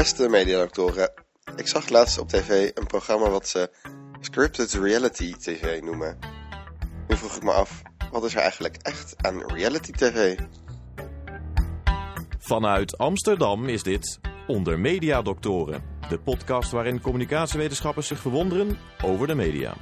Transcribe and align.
Beste 0.00 0.28
mediadoktoren, 0.28 1.12
ik 1.56 1.66
zag 1.66 1.88
laatst 1.88 2.18
op 2.18 2.28
tv 2.28 2.70
een 2.74 2.86
programma 2.86 3.30
wat 3.30 3.48
ze 3.48 3.70
Scripted 4.20 4.72
Reality 4.72 5.34
TV 5.34 5.82
noemen. 5.82 6.18
Nu 7.08 7.16
vroeg 7.16 7.36
ik 7.36 7.42
me 7.42 7.52
af, 7.52 7.82
wat 8.10 8.24
is 8.24 8.34
er 8.34 8.40
eigenlijk 8.40 8.76
echt 8.76 9.14
aan 9.16 9.50
reality 9.52 9.92
TV? 9.92 10.38
Vanuit 12.38 12.98
Amsterdam 12.98 13.68
is 13.68 13.82
dit 13.82 14.20
Onder 14.46 14.78
Media 14.78 15.22
Doctoren, 15.22 15.82
de 16.08 16.18
podcast 16.18 16.70
waarin 16.70 17.00
communicatiewetenschappers 17.00 18.06
zich 18.06 18.18
verwonderen 18.18 18.78
over 19.04 19.26
de 19.26 19.34
media. 19.34 19.74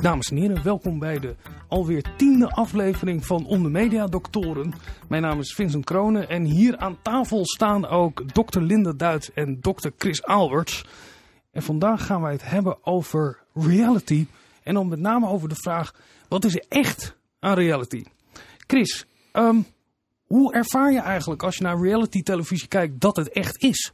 Dames 0.00 0.30
en 0.30 0.36
heren, 0.36 0.62
welkom 0.62 0.98
bij 0.98 1.18
de 1.18 1.34
alweer 1.68 2.04
tiende 2.16 2.50
aflevering 2.50 3.26
van 3.26 3.46
Onder 3.46 3.70
Media 3.70 4.06
Doctoren. 4.06 4.72
Mijn 5.08 5.22
naam 5.22 5.38
is 5.38 5.54
Vincent 5.54 5.84
Kronen 5.84 6.28
en 6.28 6.44
hier 6.44 6.76
aan 6.76 6.98
tafel 7.02 7.46
staan 7.46 7.86
ook 7.86 8.34
dokter 8.34 8.62
Linda 8.62 8.92
Duits 8.92 9.32
en 9.32 9.60
dokter 9.60 9.92
Chris 9.98 10.22
Alberts. 10.22 10.84
En 11.52 11.62
vandaag 11.62 12.06
gaan 12.06 12.20
wij 12.20 12.32
het 12.32 12.44
hebben 12.44 12.86
over 12.86 13.38
reality 13.54 14.26
en 14.62 14.74
dan 14.74 14.88
met 14.88 15.00
name 15.00 15.28
over 15.28 15.48
de 15.48 15.54
vraag, 15.54 15.94
wat 16.28 16.44
is 16.44 16.54
er 16.54 16.64
echt 16.68 17.16
aan 17.38 17.54
reality? 17.54 18.04
Chris, 18.66 19.06
ehm, 19.32 19.60
hoe 20.26 20.52
ervaar 20.52 20.92
je 20.92 21.00
eigenlijk 21.00 21.42
als 21.42 21.56
je 21.56 21.62
naar 21.62 21.80
reality 21.80 22.22
televisie 22.22 22.68
kijkt 22.68 23.00
dat 23.00 23.16
het 23.16 23.28
echt 23.28 23.62
is? 23.62 23.92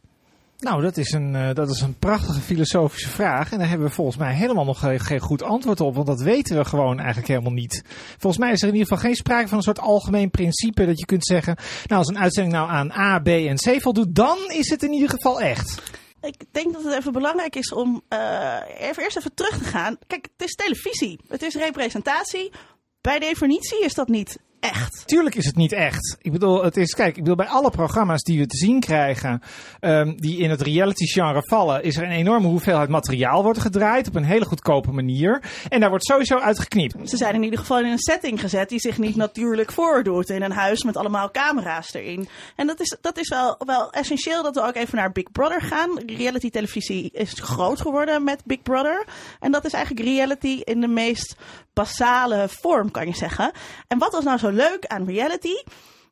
Nou, 0.59 0.83
dat 0.83 0.97
is, 0.97 1.13
een, 1.13 1.35
uh, 1.35 1.53
dat 1.53 1.71
is 1.71 1.81
een 1.81 1.99
prachtige 1.99 2.41
filosofische 2.41 3.09
vraag. 3.09 3.53
En 3.53 3.59
daar 3.59 3.69
hebben 3.69 3.87
we 3.87 3.95
volgens 3.95 4.17
mij 4.17 4.35
helemaal 4.35 4.65
nog 4.65 4.79
geen, 4.97 5.21
goed 5.21 5.43
antwoord 5.43 5.81
op. 5.81 5.95
Want 5.95 6.07
dat 6.07 6.21
weten 6.21 6.57
we 6.57 6.65
gewoon 6.65 6.99
eigenlijk 6.99 7.29
helemaal 7.29 7.53
niet. 7.53 7.83
Volgens 8.19 8.43
mij 8.43 8.53
is 8.53 8.63
er 8.63 8.69
in 8.69 8.75
ieder 8.75 8.89
geval 8.89 9.05
geen 9.05 9.17
sprake 9.17 9.49
van 9.49 9.57
een 9.57 9.63
soort 9.65 9.81
algemeen 9.81 10.31
principe 10.31 10.87
dat 10.87 10.99
je 10.99 11.07
kunt 11.07 11.27
zeggen. 11.27 11.57
Nou, 11.87 12.01
als 12.01 12.09
een 12.09 12.19
uitzending 12.19 12.55
nou 12.55 12.71
aan 12.71 12.93
A, 12.93 13.19
B 13.19 13.29
en 13.29 13.57
C 13.57 13.81
voldoet, 13.81 14.15
dan 14.15 14.39
is 14.49 14.71
het 14.71 14.83
in 14.83 14.93
ieder 14.93 15.09
geval 15.09 15.41
echt. 15.41 15.83
Ik 16.21 16.45
denk 16.51 16.73
dat 16.73 16.85
het 16.85 16.95
even 16.95 17.13
belangrijk 17.13 17.57
is 17.57 17.73
om 17.73 18.03
uh, 18.09 18.57
even 18.79 19.03
eerst 19.03 19.17
even 19.17 19.35
terug 19.35 19.59
te 19.59 19.65
gaan. 19.65 19.99
Kijk, 20.07 20.29
het 20.37 20.49
is 20.49 20.55
televisie. 20.55 21.21
Het 21.29 21.43
is 21.43 21.55
representatie. 21.55 22.53
Bij 23.01 23.19
definitie 23.19 23.85
is 23.85 23.95
dat 23.95 24.09
niet 24.09 24.39
echt. 24.71 25.03
Tuurlijk 25.07 25.35
is 25.35 25.45
het 25.47 25.57
niet 25.57 25.73
echt. 25.73 26.17
Ik 26.21 26.33
bedoel, 26.33 26.65
het 26.65 26.77
is, 26.77 26.95
kijk, 26.95 27.17
ik 27.17 27.23
bedoel, 27.23 27.37
bij 27.37 27.47
alle 27.47 27.71
programma's 27.71 28.23
die 28.23 28.39
we 28.39 28.47
te 28.47 28.57
zien 28.57 28.81
krijgen, 28.81 29.43
um, 29.81 30.21
die 30.21 30.39
in 30.39 30.51
het 30.51 30.61
reality 30.61 31.07
genre 31.07 31.43
vallen, 31.43 31.83
is 31.83 31.97
er 31.97 32.03
een 32.03 32.11
enorme 32.11 32.47
hoeveelheid 32.47 32.89
materiaal 32.89 33.43
wordt 33.43 33.59
gedraaid 33.59 34.09
op 34.09 34.15
een 34.15 34.25
hele 34.25 34.45
goedkope 34.45 34.93
manier. 34.93 35.43
En 35.69 35.81
daar 35.81 35.89
wordt 35.89 36.07
sowieso 36.07 36.39
uitgeknipt. 36.39 37.11
Ze 37.11 37.17
zijn 37.17 37.35
in 37.35 37.43
ieder 37.43 37.59
geval 37.59 37.79
in 37.79 37.87
een 37.87 37.99
setting 37.99 38.41
gezet 38.41 38.69
die 38.69 38.81
zich 38.81 38.99
niet 38.99 39.17
natuurlijk 39.17 39.73
voordoet. 39.73 40.31
In 40.31 40.43
een 40.43 40.53
huis 40.53 40.83
met 40.83 40.97
allemaal 40.97 41.31
camera's 41.31 41.95
erin. 41.95 42.29
En 42.57 42.67
dat 42.67 42.81
is, 42.81 42.97
dat 43.01 43.19
is 43.19 43.29
wel, 43.29 43.57
wel 43.59 43.93
essentieel 43.93 44.43
dat 44.43 44.55
we 44.55 44.63
ook 44.63 44.75
even 44.75 44.97
naar 44.97 45.13
Big 45.13 45.33
Brother 45.33 45.63
gaan. 45.63 45.99
Reality 46.07 46.51
televisie 46.51 47.11
is 47.13 47.33
groot 47.33 47.81
geworden 47.81 48.25
met 48.25 48.43
Big 48.45 48.63
Brother. 48.63 49.05
En 49.41 49.53
dat 49.53 49.65
is 49.65 49.73
eigenlijk 49.73 50.07
reality 50.07 50.61
in 50.65 50.81
de 50.81 50.89
meest 50.89 51.37
basale 51.73 52.49
vorm, 52.49 52.91
kan 52.91 53.07
je 53.07 53.15
zeggen. 53.15 53.51
En 53.89 53.99
wat 53.99 54.13
was 54.13 54.25
nou 54.25 54.39
zo 54.39 54.51
leuk 54.57 54.87
aan 54.87 55.07
reality 55.07 55.55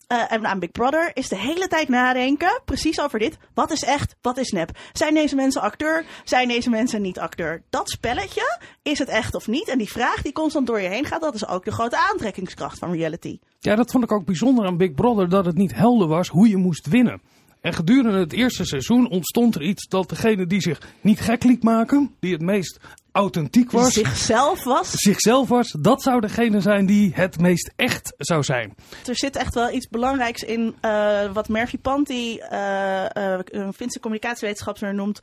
uh, 0.08 0.32
en 0.32 0.46
aan 0.46 0.58
Big 0.58 0.70
Brother 0.70 1.10
is 1.14 1.28
de 1.28 1.36
hele 1.36 1.68
tijd 1.68 1.88
nadenken, 1.88 2.60
precies 2.64 3.00
over 3.00 3.18
dit. 3.18 3.38
Wat 3.54 3.70
is 3.70 3.82
echt, 3.82 4.16
wat 4.22 4.38
is 4.38 4.50
nep? 4.50 4.78
Zijn 4.92 5.14
deze 5.14 5.34
mensen 5.34 5.60
acteur? 5.60 6.04
Zijn 6.24 6.48
deze 6.48 6.70
mensen 6.70 7.02
niet 7.02 7.18
acteur? 7.18 7.62
Dat 7.70 7.90
spelletje, 7.90 8.58
is 8.82 8.98
het 8.98 9.08
echt 9.08 9.34
of 9.34 9.46
niet? 9.46 9.68
En 9.68 9.78
die 9.78 9.90
vraag 9.90 10.22
die 10.22 10.32
constant 10.32 10.66
door 10.66 10.80
je 10.80 10.88
heen 10.88 11.04
gaat, 11.04 11.20
dat 11.20 11.34
is 11.34 11.46
ook 11.46 11.64
de 11.64 11.72
grote 11.72 11.98
aantrekkingskracht 12.10 12.78
van 12.78 12.92
reality. 12.92 13.38
Ja, 13.58 13.74
dat 13.74 13.90
vond 13.90 14.04
ik 14.04 14.12
ook 14.12 14.24
bijzonder 14.24 14.66
aan 14.66 14.76
Big 14.76 14.94
Brother, 14.94 15.28
dat 15.28 15.44
het 15.44 15.56
niet 15.56 15.74
helder 15.74 16.08
was 16.08 16.28
hoe 16.28 16.48
je 16.48 16.56
moest 16.56 16.88
winnen. 16.88 17.22
En 17.60 17.72
gedurende 17.72 18.18
het 18.18 18.32
eerste 18.32 18.64
seizoen 18.64 19.10
ontstond 19.10 19.54
er 19.54 19.62
iets 19.62 19.88
dat 19.88 20.08
degene 20.08 20.46
die 20.46 20.60
zich 20.60 20.80
niet 21.00 21.20
gek 21.20 21.44
liet 21.44 21.62
maken, 21.62 22.14
die 22.20 22.32
het 22.32 22.42
meest 22.42 22.80
authentiek 23.14 23.70
was. 23.70 23.92
Zichzelf 23.92 24.64
was. 24.64 24.90
Zichzelf 24.90 25.48
was. 25.48 25.76
Dat 25.78 26.02
zou 26.02 26.20
degene 26.20 26.60
zijn 26.60 26.86
die 26.86 27.12
het 27.14 27.38
meest 27.38 27.72
echt 27.76 28.14
zou 28.16 28.42
zijn. 28.42 28.74
Er 29.06 29.16
zit 29.16 29.36
echt 29.36 29.54
wel 29.54 29.70
iets 29.70 29.88
belangrijks 29.88 30.42
in 30.42 30.76
uh, 30.82 31.32
wat 31.32 31.48
Murphy 31.48 31.78
Panti, 31.78 32.40
uh, 32.52 33.04
uh, 33.16 33.38
een 33.44 33.72
Finse 33.72 34.00
communicatiewetenschapper, 34.00 34.94
noemt 34.94 35.20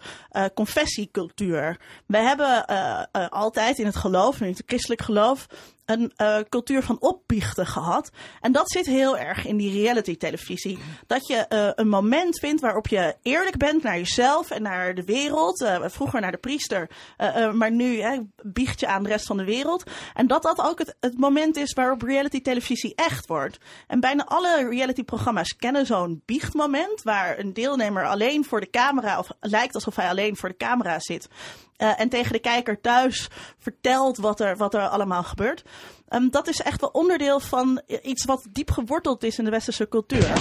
confessiecultuur. 0.53 1.79
We 2.05 2.17
hebben 2.17 2.65
altijd 3.29 3.79
in 3.79 3.85
het 3.85 3.95
geloof, 3.95 4.41
in 4.41 4.47
het 4.47 4.63
christelijk 4.65 5.01
geloof, 5.01 5.47
een 5.91 6.11
uh, 6.17 6.37
cultuur 6.49 6.83
van 6.83 6.99
opbiechten 6.99 7.67
gehad. 7.67 8.11
En 8.41 8.51
dat 8.51 8.71
zit 8.71 8.85
heel 8.85 9.17
erg 9.17 9.45
in 9.45 9.57
die 9.57 9.71
reality 9.71 10.17
televisie. 10.17 10.79
Dat 11.07 11.27
je 11.27 11.45
uh, 11.49 11.69
een 11.75 11.87
moment 11.87 12.39
vindt 12.39 12.61
waarop 12.61 12.87
je 12.87 13.15
eerlijk 13.21 13.57
bent 13.57 13.83
naar 13.83 13.97
jezelf 13.97 14.51
en 14.51 14.61
naar 14.61 14.95
de 14.95 15.03
wereld. 15.03 15.61
Uh, 15.61 15.85
vroeger 15.85 16.21
naar 16.21 16.31
de 16.31 16.37
priester, 16.37 16.89
maar 17.53 17.71
nu 17.71 18.01
hè, 18.01 18.19
biecht 18.41 18.79
je 18.79 18.87
aan 18.87 19.03
de 19.03 19.09
rest 19.09 19.25
van 19.25 19.37
de 19.37 19.43
wereld. 19.43 19.83
En 20.13 20.27
dat 20.27 20.43
dat 20.43 20.61
ook 20.61 20.79
het, 20.79 20.95
het 20.99 21.17
moment 21.17 21.57
is 21.57 21.73
waarop 21.73 22.01
reality 22.01 22.41
televisie 22.41 22.95
echt 22.95 23.27
wordt. 23.27 23.57
En 23.87 23.99
bijna 23.99 24.25
alle 24.25 24.69
reality 24.69 25.03
programma's 25.03 25.55
kennen 25.55 25.85
zo'n 25.85 26.21
biechtmoment 26.25 27.01
waar 27.03 27.39
een 27.39 27.53
deelnemer 27.53 28.07
alleen 28.07 28.45
voor 28.45 28.59
de 28.59 28.69
camera, 28.69 29.19
of 29.19 29.29
lijkt 29.39 29.75
alsof 29.75 29.95
hij 29.95 30.09
alleen 30.09 30.35
voor 30.35 30.49
de 30.49 30.57
camera 30.57 30.99
zit. 30.99 31.27
Uh, 31.81 31.99
en 31.99 32.09
tegen 32.09 32.31
de 32.31 32.39
kijker 32.39 32.81
thuis 32.81 33.29
vertelt 33.57 34.17
wat 34.17 34.39
er, 34.39 34.57
wat 34.57 34.73
er 34.73 34.87
allemaal 34.87 35.23
gebeurt. 35.23 35.63
Um, 36.09 36.29
dat 36.29 36.47
is 36.47 36.61
echt 36.61 36.81
wel 36.81 36.89
onderdeel 36.89 37.39
van 37.39 37.81
iets 38.03 38.25
wat 38.25 38.45
diep 38.49 38.71
geworteld 38.71 39.23
is 39.23 39.37
in 39.37 39.45
de 39.45 39.51
westerse 39.51 39.87
cultuur. 39.89 40.31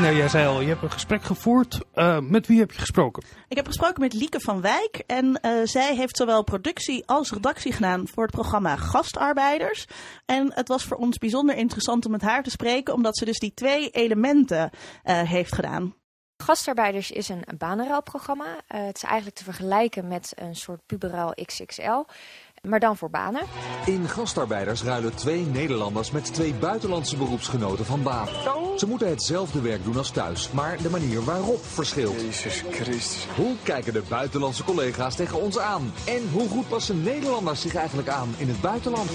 Linda, 0.00 0.16
jij 0.16 0.28
zei 0.28 0.46
al, 0.46 0.60
je 0.60 0.68
hebt 0.68 0.82
een 0.82 0.90
gesprek 0.90 1.22
gevoerd. 1.22 1.78
Uh, 1.94 2.18
met 2.20 2.46
wie 2.46 2.58
heb 2.58 2.72
je 2.72 2.78
gesproken? 2.78 3.22
Ik 3.48 3.56
heb 3.56 3.66
gesproken 3.66 4.00
met 4.00 4.12
Lieke 4.12 4.40
van 4.40 4.60
Wijk 4.60 5.02
en 5.06 5.40
uh, 5.42 5.60
zij 5.64 5.96
heeft 5.96 6.16
zowel 6.16 6.44
productie 6.44 7.06
als 7.06 7.32
redactie 7.32 7.72
gedaan 7.72 8.08
voor 8.08 8.22
het 8.22 8.32
programma 8.32 8.76
Gastarbeiders. 8.76 9.86
En 10.26 10.52
het 10.54 10.68
was 10.68 10.84
voor 10.84 10.96
ons 10.96 11.18
bijzonder 11.18 11.56
interessant 11.56 12.04
om 12.04 12.10
met 12.10 12.22
haar 12.22 12.42
te 12.42 12.50
spreken, 12.50 12.94
omdat 12.94 13.18
ze 13.18 13.24
dus 13.24 13.38
die 13.38 13.54
twee 13.54 13.90
elementen 13.90 14.70
uh, 15.04 15.22
heeft 15.22 15.54
gedaan. 15.54 15.94
Gastarbeiders 16.36 17.10
is 17.10 17.28
een 17.28 17.44
banenruilprogramma. 17.58 18.44
Uh, 18.44 18.86
het 18.86 18.96
is 18.96 19.02
eigenlijk 19.02 19.36
te 19.36 19.44
vergelijken 19.44 20.08
met 20.08 20.32
een 20.34 20.56
soort 20.56 20.86
puberaal 20.86 21.34
XXL 21.44 22.04
maar 22.68 22.80
dan 22.80 22.96
voor 22.96 23.10
banen. 23.10 23.42
In 23.86 24.08
gastarbeiders 24.08 24.82
ruilen 24.82 25.14
twee 25.14 25.46
Nederlanders 25.46 26.10
met 26.10 26.34
twee 26.34 26.54
buitenlandse 26.54 27.16
beroepsgenoten 27.16 27.84
van 27.84 28.02
baan. 28.02 28.28
Ze 28.76 28.86
moeten 28.86 29.08
hetzelfde 29.08 29.60
werk 29.60 29.84
doen 29.84 29.96
als 29.96 30.10
thuis, 30.10 30.50
maar 30.50 30.82
de 30.82 30.90
manier 30.90 31.24
waarop 31.24 31.64
verschilt. 31.64 32.20
Jezus 32.20 32.64
Christus. 32.70 33.26
Hoe 33.36 33.54
kijken 33.62 33.92
de 33.92 34.02
buitenlandse 34.08 34.64
collega's 34.64 35.16
tegen 35.16 35.40
ons 35.42 35.58
aan? 35.58 35.92
En 36.06 36.30
hoe 36.32 36.48
goed 36.48 36.68
passen 36.68 37.02
Nederlanders 37.02 37.60
zich 37.60 37.74
eigenlijk 37.74 38.08
aan 38.08 38.34
in 38.38 38.48
het 38.48 38.60
buitenland? 38.60 39.10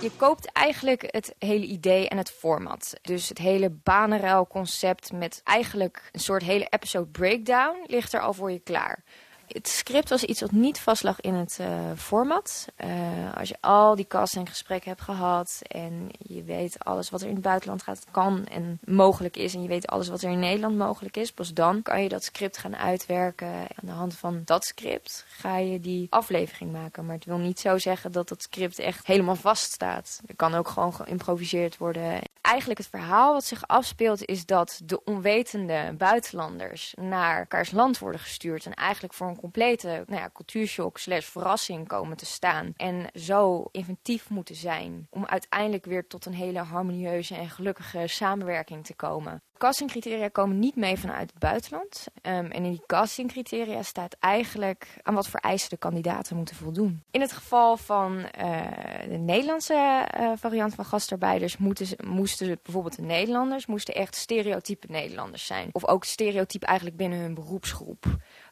Je 0.00 0.10
koopt 0.16 0.52
eigenlijk 0.52 1.02
het 1.06 1.34
hele 1.38 1.66
idee 1.66 2.08
en 2.08 2.16
het 2.16 2.30
format. 2.30 2.94
Dus 3.02 3.28
het 3.28 3.38
hele 3.38 3.70
banenruilconcept 3.70 5.12
met 5.12 5.40
eigenlijk 5.44 6.08
een 6.12 6.20
soort 6.20 6.42
hele 6.42 6.66
episode 6.70 7.10
breakdown 7.10 7.84
ligt 7.86 8.12
er 8.12 8.20
al 8.20 8.32
voor 8.32 8.50
je 8.50 8.58
klaar 8.58 9.04
het 9.48 9.68
script 9.68 10.08
was 10.08 10.24
iets 10.24 10.40
wat 10.40 10.50
niet 10.50 10.80
vastlag 10.80 11.20
in 11.20 11.34
het 11.34 11.58
uh, 11.60 11.68
format. 11.96 12.66
Uh, 12.84 13.36
als 13.36 13.48
je 13.48 13.56
al 13.60 13.94
die 13.94 14.06
cast 14.06 14.36
en 14.36 14.46
gesprekken 14.46 14.90
hebt 14.90 15.02
gehad 15.02 15.60
en 15.66 16.08
je 16.18 16.42
weet 16.42 16.84
alles 16.84 17.10
wat 17.10 17.20
er 17.20 17.28
in 17.28 17.34
het 17.34 17.42
buitenland 17.42 17.82
gaat, 17.82 18.04
kan 18.10 18.46
en 18.46 18.78
mogelijk 18.84 19.36
is 19.36 19.54
en 19.54 19.62
je 19.62 19.68
weet 19.68 19.86
alles 19.86 20.08
wat 20.08 20.22
er 20.22 20.30
in 20.30 20.38
Nederland 20.38 20.76
mogelijk 20.76 21.16
is, 21.16 21.32
pas 21.32 21.52
dan 21.52 21.82
kan 21.82 22.02
je 22.02 22.08
dat 22.08 22.24
script 22.24 22.58
gaan 22.58 22.76
uitwerken. 22.76 23.48
Aan 23.48 23.86
de 23.86 23.90
hand 23.90 24.16
van 24.16 24.42
dat 24.44 24.64
script 24.64 25.24
ga 25.28 25.56
je 25.56 25.80
die 25.80 26.06
aflevering 26.10 26.72
maken. 26.72 27.06
Maar 27.06 27.14
het 27.14 27.24
wil 27.24 27.38
niet 27.38 27.60
zo 27.60 27.78
zeggen 27.78 28.12
dat 28.12 28.28
dat 28.28 28.42
script 28.42 28.78
echt 28.78 29.06
helemaal 29.06 29.36
vast 29.36 29.72
staat. 29.72 30.20
Er 30.26 30.36
kan 30.36 30.54
ook 30.54 30.68
gewoon 30.68 30.94
geïmproviseerd 30.94 31.76
worden. 31.76 32.20
Eigenlijk 32.40 32.78
het 32.78 32.88
verhaal 32.88 33.32
wat 33.32 33.44
zich 33.44 33.66
afspeelt 33.66 34.24
is 34.24 34.46
dat 34.46 34.80
de 34.84 35.04
onwetende 35.04 35.94
buitenlanders 35.98 36.94
naar 37.00 37.38
elkaars 37.38 37.70
land 37.70 37.98
worden 37.98 38.20
gestuurd 38.20 38.66
en 38.66 38.74
eigenlijk 38.74 39.14
voor 39.14 39.28
een 39.28 39.37
complete 39.38 40.04
nou 40.06 40.20
ja, 40.20 40.30
cultuurshock 40.32 40.98
slash 40.98 41.26
verrassing 41.26 41.88
komen 41.88 42.16
te 42.16 42.26
staan. 42.26 42.72
En 42.76 43.06
zo 43.14 43.68
inventief 43.70 44.30
moeten 44.30 44.54
zijn 44.54 45.06
om 45.10 45.26
uiteindelijk 45.26 45.84
weer 45.84 46.06
tot 46.06 46.26
een 46.26 46.34
hele 46.34 46.58
harmonieuze 46.58 47.34
en 47.34 47.50
gelukkige 47.50 48.06
samenwerking 48.06 48.84
te 48.84 48.94
komen. 48.94 49.42
Castingcriteria 49.58 50.28
komen 50.28 50.58
niet 50.58 50.76
mee 50.76 50.98
vanuit 50.98 51.30
het 51.30 51.38
buitenland. 51.38 52.06
Ehm, 52.22 52.44
en 52.44 52.64
in 52.64 52.70
die 52.70 52.82
castingcriteria 52.86 53.82
staat 53.82 54.16
eigenlijk 54.20 54.98
aan 55.02 55.14
wat 55.14 55.28
voor 55.28 55.40
eisen 55.40 55.70
de 55.70 55.76
kandidaten 55.76 56.36
moeten 56.36 56.56
voldoen. 56.56 57.02
In 57.10 57.20
het 57.20 57.32
geval 57.32 57.76
van 57.76 58.16
uh, 58.16 58.60
de 59.08 59.18
Nederlandse 59.18 60.08
uh, 60.20 60.32
variant 60.36 60.74
van 60.74 60.84
gastarbeiders 60.84 61.56
moeten, 61.56 61.86
moesten 62.04 62.58
bijvoorbeeld 62.62 62.96
de 62.96 63.02
Nederlanders 63.02 63.66
moesten 63.66 63.94
echt 63.94 64.14
stereotype 64.14 64.86
Nederlanders 64.90 65.46
zijn. 65.46 65.68
Of 65.72 65.86
ook 65.86 66.04
stereotype 66.04 66.66
eigenlijk 66.66 66.96
binnen 66.96 67.18
hun 67.18 67.34
beroepsgroep. 67.34 68.06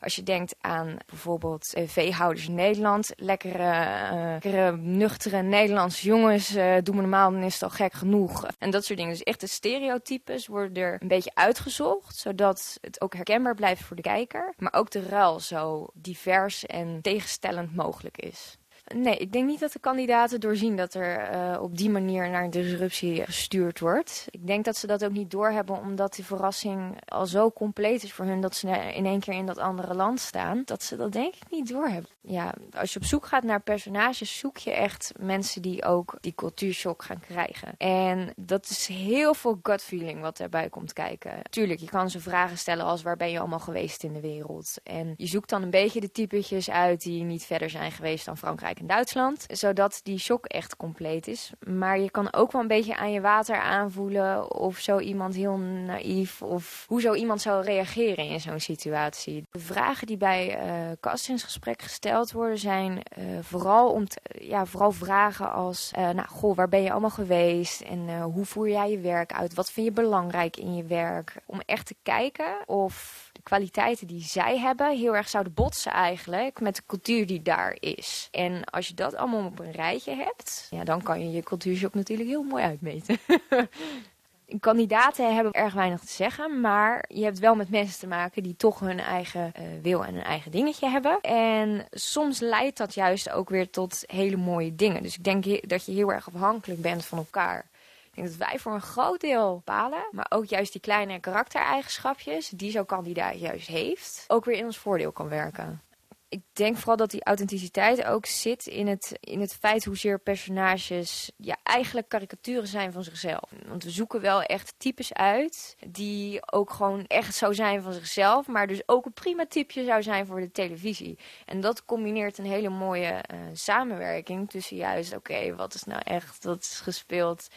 Als 0.06 0.16
je 0.16 0.22
denkt 0.22 0.54
aan 0.60 0.96
bijvoorbeeld 1.06 1.72
uh, 1.74 1.88
veehouders 1.88 2.48
in 2.48 2.54
Nederland, 2.54 3.12
lekkere, 3.16 4.40
uh, 4.44 4.72
nuchtere 4.72 5.42
Nederlandse 5.42 6.06
jongens, 6.06 6.56
uh, 6.56 6.74
doen 6.82 6.94
we 6.94 7.00
normaal, 7.00 7.30
dan 7.30 7.42
is 7.42 7.54
het 7.54 7.62
al 7.62 7.70
gek 7.70 7.92
genoeg. 7.92 8.46
En 8.58 8.70
dat 8.70 8.84
soort 8.84 8.98
dingen. 8.98 9.12
Dus 9.12 9.22
echt 9.22 9.40
de 9.40 9.46
stereotypes 9.46 10.46
worden 10.46 10.82
er 10.82 10.98
een 11.02 11.08
beetje 11.08 11.30
uitgezocht, 11.34 12.16
zodat 12.16 12.78
het 12.80 13.00
ook 13.00 13.14
herkenbaar 13.14 13.54
blijft 13.54 13.82
voor 13.82 13.96
de 13.96 14.02
kijker. 14.02 14.54
Maar 14.56 14.72
ook 14.72 14.90
de 14.90 15.02
ruil 15.08 15.40
zo 15.40 15.86
divers 15.94 16.66
en 16.66 16.98
tegenstellend 17.02 17.76
mogelijk 17.76 18.18
is. 18.18 18.58
Nee, 18.94 19.16
ik 19.16 19.32
denk 19.32 19.46
niet 19.46 19.60
dat 19.60 19.72
de 19.72 19.78
kandidaten 19.78 20.40
doorzien 20.40 20.76
dat 20.76 20.94
er 20.94 21.32
uh, 21.32 21.62
op 21.62 21.76
die 21.76 21.90
manier 21.90 22.30
naar 22.30 22.44
een 22.44 22.50
disruptie 22.50 23.24
gestuurd 23.24 23.80
wordt. 23.80 24.26
Ik 24.30 24.46
denk 24.46 24.64
dat 24.64 24.76
ze 24.76 24.86
dat 24.86 25.04
ook 25.04 25.12
niet 25.12 25.30
doorhebben, 25.30 25.80
omdat 25.80 26.14
die 26.14 26.24
verrassing 26.24 26.96
al 27.04 27.26
zo 27.26 27.50
compleet 27.50 28.02
is 28.02 28.12
voor 28.12 28.24
hun 28.24 28.40
dat 28.40 28.54
ze 28.54 28.68
in 28.68 29.06
één 29.06 29.20
keer 29.20 29.34
in 29.34 29.46
dat 29.46 29.58
andere 29.58 29.94
land 29.94 30.20
staan. 30.20 30.62
Dat 30.64 30.82
ze 30.82 30.96
dat 30.96 31.12
denk 31.12 31.34
ik 31.34 31.50
niet 31.50 31.68
doorhebben. 31.68 32.10
Ja, 32.28 32.54
als 32.76 32.92
je 32.92 32.98
op 32.98 33.04
zoek 33.04 33.26
gaat 33.26 33.42
naar 33.42 33.60
personages, 33.60 34.38
zoek 34.38 34.56
je 34.56 34.70
echt 34.70 35.12
mensen 35.18 35.62
die 35.62 35.84
ook 35.84 36.18
die 36.20 36.34
cultuurshock 36.34 37.02
gaan 37.02 37.20
krijgen. 37.20 37.74
En 37.78 38.32
dat 38.36 38.68
is 38.68 38.86
heel 38.86 39.34
veel 39.34 39.58
gut 39.62 39.82
feeling 39.82 40.20
wat 40.20 40.36
daarbij 40.36 40.68
komt 40.68 40.92
kijken. 40.92 41.32
Tuurlijk, 41.50 41.80
je 41.80 41.86
kan 41.86 42.10
ze 42.10 42.20
vragen 42.20 42.58
stellen 42.58 42.84
als 42.84 43.02
waar 43.02 43.16
ben 43.16 43.30
je 43.30 43.38
allemaal 43.38 43.58
geweest 43.58 44.04
in 44.04 44.12
de 44.12 44.20
wereld. 44.20 44.74
En 44.82 45.14
je 45.16 45.26
zoekt 45.26 45.50
dan 45.50 45.62
een 45.62 45.70
beetje 45.70 46.00
de 46.00 46.10
typetjes 46.10 46.70
uit 46.70 47.02
die 47.02 47.22
niet 47.22 47.44
verder 47.44 47.70
zijn 47.70 47.92
geweest 47.92 48.24
dan 48.24 48.36
Frankrijk 48.36 48.80
in 48.80 48.86
Duitsland. 48.86 49.44
Zodat 49.48 50.00
die 50.02 50.18
shock 50.18 50.46
echt 50.46 50.76
compleet 50.76 51.26
is. 51.26 51.52
Maar 51.66 51.98
je 51.98 52.10
kan 52.10 52.32
ook 52.32 52.52
wel 52.52 52.62
een 52.62 52.68
beetje 52.68 52.96
aan 52.96 53.12
je 53.12 53.20
water 53.20 53.56
aanvoelen 53.56 54.54
of 54.54 54.78
zo 54.78 54.98
iemand 54.98 55.34
heel 55.34 55.56
naïef 55.58 56.42
of 56.42 56.84
hoe 56.88 57.00
zo 57.00 57.14
iemand 57.14 57.40
zou 57.40 57.64
reageren 57.64 58.24
in 58.24 58.40
zo'n 58.40 58.60
situatie. 58.60 59.42
De 59.50 59.58
vragen 59.58 60.06
die 60.06 60.16
bij 60.16 60.64
uh, 60.64 60.92
castingsgesprek 61.00 61.82
gesteld 61.82 62.14
worden 62.24 62.58
zijn 62.58 62.92
uh, 63.18 63.24
vooral, 63.40 63.90
om 63.90 64.08
te, 64.08 64.20
ja, 64.38 64.66
vooral 64.66 64.92
vragen 64.92 65.52
als, 65.52 65.92
uh, 65.98 66.10
nou 66.10 66.28
goh, 66.28 66.56
waar 66.56 66.68
ben 66.68 66.82
je 66.82 66.90
allemaal 66.90 67.10
geweest 67.10 67.80
en 67.80 68.22
hoe 68.22 68.44
voer 68.44 68.68
jij 68.68 68.90
je 68.90 68.98
werk 68.98 69.32
uit? 69.32 69.54
Wat 69.54 69.70
vind 69.70 69.86
je 69.86 69.92
belangrijk 69.92 70.56
in 70.56 70.74
je 70.74 70.84
werk? 70.84 71.34
Om 71.46 71.60
echt 71.66 71.86
te 71.86 71.96
kijken 72.02 72.56
of 72.66 73.28
de 73.32 73.42
kwaliteiten 73.42 74.06
die 74.06 74.22
zij 74.22 74.58
hebben 74.58 74.96
heel 74.96 75.16
erg 75.16 75.28
zouden 75.28 75.54
botsen 75.54 75.92
eigenlijk 75.92 76.60
met 76.60 76.76
de 76.76 76.82
cultuur 76.86 77.26
die 77.26 77.42
daar 77.42 77.76
is. 77.80 78.28
En 78.30 78.64
als 78.64 78.88
je 78.88 78.94
dat 78.94 79.16
allemaal 79.16 79.46
op 79.46 79.58
een 79.58 79.72
rijtje 79.72 80.14
hebt, 80.14 80.66
ja, 80.70 80.84
dan 80.84 81.02
kan 81.02 81.20
je 81.20 81.30
je 81.30 81.42
cultuurshock 81.42 81.94
natuurlijk 81.94 82.28
heel 82.28 82.42
mooi 82.42 82.64
uitmeten. 82.64 83.18
Kandidaten 84.60 85.34
hebben 85.34 85.52
erg 85.52 85.74
weinig 85.74 86.00
te 86.00 86.12
zeggen, 86.12 86.60
maar 86.60 87.04
je 87.08 87.24
hebt 87.24 87.38
wel 87.38 87.54
met 87.54 87.70
mensen 87.70 87.98
te 87.98 88.06
maken 88.06 88.42
die 88.42 88.56
toch 88.56 88.80
hun 88.80 89.00
eigen 89.00 89.52
uh, 89.58 89.62
wil 89.82 90.04
en 90.04 90.14
hun 90.14 90.22
eigen 90.22 90.50
dingetje 90.50 90.88
hebben. 90.88 91.20
En 91.20 91.86
soms 91.90 92.40
leidt 92.40 92.76
dat 92.76 92.94
juist 92.94 93.30
ook 93.30 93.48
weer 93.48 93.70
tot 93.70 94.04
hele 94.06 94.36
mooie 94.36 94.74
dingen. 94.74 95.02
Dus 95.02 95.16
ik 95.16 95.24
denk 95.24 95.68
dat 95.68 95.84
je 95.86 95.92
heel 95.92 96.12
erg 96.12 96.28
afhankelijk 96.34 96.80
bent 96.80 97.04
van 97.04 97.18
elkaar. 97.18 97.66
Ik 98.06 98.14
denk 98.14 98.38
dat 98.38 98.48
wij 98.48 98.58
voor 98.58 98.74
een 98.74 98.80
groot 98.80 99.20
deel 99.20 99.54
bepalen, 99.54 100.08
maar 100.10 100.26
ook 100.28 100.44
juist 100.44 100.72
die 100.72 100.80
kleine 100.80 101.20
karaktereigenschapjes 101.20 102.48
die 102.48 102.70
zo'n 102.70 102.86
kandidaat 102.86 103.40
juist 103.40 103.68
heeft, 103.68 104.24
ook 104.28 104.44
weer 104.44 104.56
in 104.56 104.64
ons 104.64 104.78
voordeel 104.78 105.12
kan 105.12 105.28
werken 105.28 105.80
ik 106.28 106.42
denk 106.52 106.76
vooral 106.76 106.96
dat 106.96 107.10
die 107.10 107.24
authenticiteit 107.24 108.04
ook 108.04 108.26
zit 108.26 108.66
in 108.66 108.86
het, 108.86 109.16
in 109.20 109.40
het 109.40 109.54
feit 109.54 109.84
hoezeer 109.84 110.18
personages 110.18 111.30
ja, 111.36 111.56
eigenlijk 111.62 112.08
karikaturen 112.08 112.66
zijn 112.66 112.92
van 112.92 113.04
zichzelf. 113.04 113.50
Want 113.66 113.84
we 113.84 113.90
zoeken 113.90 114.20
wel 114.20 114.42
echt 114.42 114.74
types 114.78 115.12
uit 115.12 115.76
die 115.86 116.52
ook 116.52 116.70
gewoon 116.70 117.04
echt 117.06 117.34
zou 117.34 117.54
zijn 117.54 117.82
van 117.82 117.92
zichzelf, 117.92 118.46
maar 118.46 118.66
dus 118.66 118.88
ook 118.88 119.06
een 119.06 119.12
prima 119.12 119.46
typje 119.46 119.84
zou 119.84 120.02
zijn 120.02 120.26
voor 120.26 120.40
de 120.40 120.50
televisie. 120.50 121.18
En 121.44 121.60
dat 121.60 121.84
combineert 121.84 122.38
een 122.38 122.44
hele 122.44 122.68
mooie 122.68 123.24
uh, 123.32 123.38
samenwerking 123.52 124.50
tussen 124.50 124.76
juist, 124.76 125.14
oké, 125.14 125.54
wat 125.54 125.74
is 125.74 125.84
nou 125.84 126.00
echt, 126.04 126.44
wat 126.44 126.62
is 126.62 126.80
gespeeld 126.80 127.48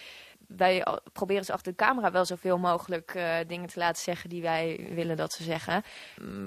wij 0.57 0.85
proberen 1.13 1.45
ze 1.45 1.53
achter 1.53 1.71
de 1.71 1.77
camera 1.77 2.11
wel 2.11 2.25
zoveel 2.25 2.57
mogelijk 2.57 3.13
uh, 3.15 3.35
dingen 3.47 3.67
te 3.67 3.79
laten 3.79 4.03
zeggen 4.03 4.29
die 4.29 4.41
wij 4.41 4.89
willen 4.93 5.17
dat 5.17 5.33
ze 5.33 5.43
zeggen. 5.43 5.83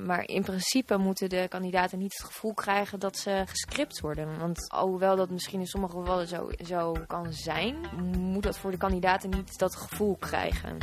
Maar 0.04 0.28
in 0.28 0.42
principe 0.42 0.96
moeten 0.96 1.28
de 1.28 1.46
kandidaten 1.48 1.98
niet 1.98 2.12
het 2.12 2.26
gevoel 2.26 2.54
krijgen 2.54 3.00
dat 3.00 3.16
ze 3.16 3.42
gescript 3.46 4.00
worden. 4.00 4.38
Want 4.38 4.70
alhoewel 4.70 5.16
dat 5.16 5.30
misschien 5.30 5.60
in 5.60 5.66
sommige 5.66 5.96
gevallen 5.96 6.28
zo, 6.28 6.50
zo 6.64 6.96
kan 7.06 7.32
zijn, 7.32 7.76
moet 8.18 8.42
dat 8.42 8.58
voor 8.58 8.70
de 8.70 8.76
kandidaten 8.76 9.30
niet 9.30 9.58
dat 9.58 9.76
gevoel 9.76 10.16
krijgen. 10.16 10.78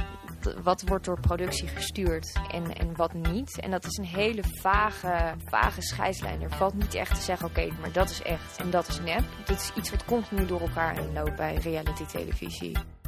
Wat 0.63 0.81
wordt 0.81 1.05
door 1.05 1.19
productie 1.19 1.67
gestuurd 1.67 2.39
en, 2.51 2.75
en 2.75 2.95
wat 2.95 3.13
niet. 3.13 3.59
En 3.59 3.71
dat 3.71 3.85
is 3.85 3.97
een 3.97 4.05
hele 4.05 4.43
vage, 4.43 5.35
vage 5.45 5.81
scheidslijn. 5.81 6.41
Er 6.41 6.51
valt 6.51 6.73
niet 6.73 6.93
echt 6.93 7.15
te 7.15 7.21
zeggen, 7.21 7.47
oké, 7.47 7.67
maar 7.81 7.91
dat 7.91 8.09
is 8.09 8.21
echt 8.21 8.57
en 8.57 8.69
dat 8.69 8.87
is 8.87 8.99
nep. 8.99 9.23
Dit 9.45 9.59
is 9.59 9.71
iets 9.75 9.89
wat 9.89 10.05
continu 10.05 10.45
door 10.45 10.61
elkaar 10.61 10.97
heen 10.97 11.13
loopt 11.13 11.35
bij 11.35 11.55
reality 11.55 12.05
televisie. 12.05 12.98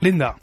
Linda, 0.00 0.36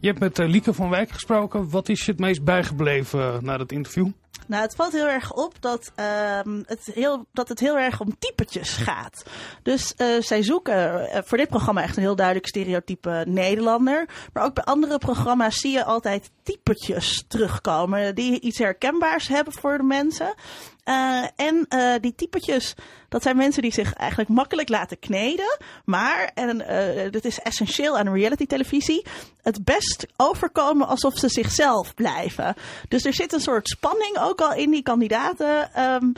je 0.00 0.06
hebt 0.06 0.20
met 0.20 0.38
Lieke 0.38 0.72
van 0.74 0.90
Wijk 0.90 1.10
gesproken. 1.10 1.70
Wat 1.70 1.88
is 1.88 2.04
je 2.04 2.10
het 2.10 2.20
meest 2.20 2.44
bijgebleven 2.44 3.44
na 3.44 3.56
dat 3.56 3.72
interview? 3.72 4.08
Nou, 4.46 4.62
het 4.62 4.74
valt 4.74 4.92
heel 4.92 5.08
erg 5.08 5.32
op 5.32 5.54
dat, 5.60 5.92
uh, 5.98 6.40
het, 6.66 6.90
heel, 6.94 7.26
dat 7.32 7.48
het 7.48 7.60
heel 7.60 7.78
erg 7.78 8.00
om 8.00 8.18
typetjes 8.18 8.76
gaat. 8.86 9.24
Dus 9.62 9.94
uh, 9.96 10.06
zij 10.20 10.42
zoeken 10.42 11.00
uh, 11.00 11.18
voor 11.24 11.38
dit 11.38 11.48
programma 11.48 11.82
echt 11.82 11.96
een 11.96 12.02
heel 12.02 12.16
duidelijk 12.16 12.46
stereotype 12.46 13.24
Nederlander. 13.28 14.08
Maar 14.32 14.44
ook 14.44 14.54
bij 14.54 14.64
andere 14.64 14.98
programma's 14.98 15.60
zie 15.60 15.72
je 15.72 15.84
altijd 15.84 16.30
typetjes 16.42 17.24
terugkomen 17.28 18.14
die 18.14 18.40
iets 18.40 18.58
herkenbaars 18.58 19.28
hebben 19.28 19.52
voor 19.52 19.76
de 19.76 19.84
mensen. 19.84 20.34
Uh, 20.84 21.24
en 21.36 21.66
uh, 21.68 21.94
die 22.00 22.14
typetjes, 22.14 22.74
dat 23.08 23.22
zijn 23.22 23.36
mensen 23.36 23.62
die 23.62 23.72
zich 23.72 23.92
eigenlijk 23.92 24.30
makkelijk 24.30 24.68
laten 24.68 24.98
kneden. 24.98 25.58
Maar, 25.84 26.30
en 26.34 26.60
uh, 26.60 27.10
dit 27.10 27.24
is 27.24 27.38
essentieel 27.38 27.98
aan 27.98 28.12
reality 28.12 28.46
televisie, 28.46 29.06
het 29.42 29.64
best 29.64 30.06
overkomen 30.16 30.86
alsof 30.86 31.18
ze 31.18 31.28
zichzelf 31.28 31.94
blijven. 31.94 32.54
Dus 32.88 33.04
er 33.04 33.14
zit 33.14 33.32
een 33.32 33.40
soort 33.40 33.68
spanning 33.68 34.18
ook 34.20 34.40
al 34.40 34.54
in 34.54 34.70
die 34.70 34.82
kandidaten, 34.82 35.80
um, 35.80 36.12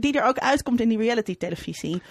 die 0.00 0.18
er 0.18 0.24
ook 0.24 0.38
uitkomt 0.38 0.80
in 0.80 0.88
die 0.88 0.98
reality 0.98 1.36
televisie. 1.36 2.02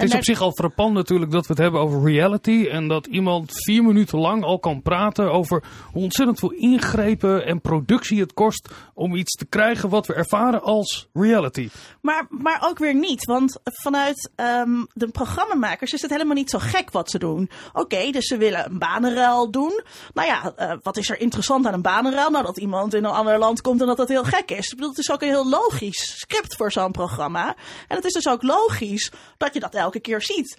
Het 0.00 0.10
is 0.10 0.16
op 0.16 0.24
zich 0.24 0.40
al 0.40 0.52
frappant 0.52 0.94
natuurlijk 0.94 1.30
dat 1.30 1.46
we 1.46 1.52
het 1.52 1.62
hebben 1.62 1.80
over 1.80 2.02
reality. 2.02 2.66
En 2.70 2.88
dat 2.88 3.06
iemand 3.06 3.50
vier 3.52 3.82
minuten 3.82 4.18
lang 4.18 4.44
al 4.44 4.58
kan 4.58 4.82
praten 4.82 5.32
over 5.32 5.64
hoe 5.92 6.02
ontzettend 6.02 6.38
veel 6.38 6.50
ingrepen 6.50 7.46
en 7.46 7.60
productie 7.60 8.20
het 8.20 8.32
kost 8.32 8.68
om 8.94 9.14
iets 9.14 9.32
te 9.32 9.46
krijgen 9.46 9.88
wat 9.88 10.06
we 10.06 10.14
ervaren 10.14 10.62
als 10.62 11.08
reality. 11.12 11.68
Maar, 12.00 12.26
maar 12.28 12.62
ook 12.68 12.78
weer 12.78 12.94
niet, 12.94 13.24
want 13.24 13.58
vanuit 13.64 14.30
um, 14.36 14.86
de 14.92 15.08
programmamakers 15.08 15.92
is 15.92 16.02
het 16.02 16.10
helemaal 16.10 16.34
niet 16.34 16.50
zo 16.50 16.58
gek 16.58 16.90
wat 16.90 17.10
ze 17.10 17.18
doen. 17.18 17.50
Oké, 17.68 17.80
okay, 17.80 18.12
dus 18.12 18.26
ze 18.26 18.36
willen 18.36 18.66
een 18.66 18.78
banenruil 18.78 19.50
doen. 19.50 19.82
Nou 20.14 20.28
ja, 20.28 20.52
uh, 20.58 20.72
wat 20.82 20.96
is 20.96 21.10
er 21.10 21.20
interessant 21.20 21.66
aan 21.66 21.74
een 21.74 21.82
banenruil? 21.82 22.30
Nou, 22.30 22.44
dat 22.44 22.58
iemand 22.58 22.94
in 22.94 23.04
een 23.04 23.10
ander 23.10 23.38
land 23.38 23.60
komt 23.60 23.80
en 23.80 23.86
dat 23.86 23.96
dat 23.96 24.08
heel 24.08 24.24
gek 24.24 24.50
is. 24.50 24.68
Ik 24.68 24.74
bedoel, 24.74 24.90
het 24.90 24.98
is 24.98 25.10
ook 25.10 25.22
een 25.22 25.28
heel 25.28 25.48
logisch 25.48 26.14
script 26.18 26.56
voor 26.56 26.72
zo'n 26.72 26.92
programma. 26.92 27.56
En 27.88 27.96
het 27.96 28.04
is 28.04 28.12
dus 28.12 28.28
ook 28.28 28.42
logisch 28.42 29.12
dat 29.36 29.54
je 29.54 29.60
dat 29.60 29.74
elke 29.74 29.89
keer 29.98 30.22
ziet. 30.22 30.58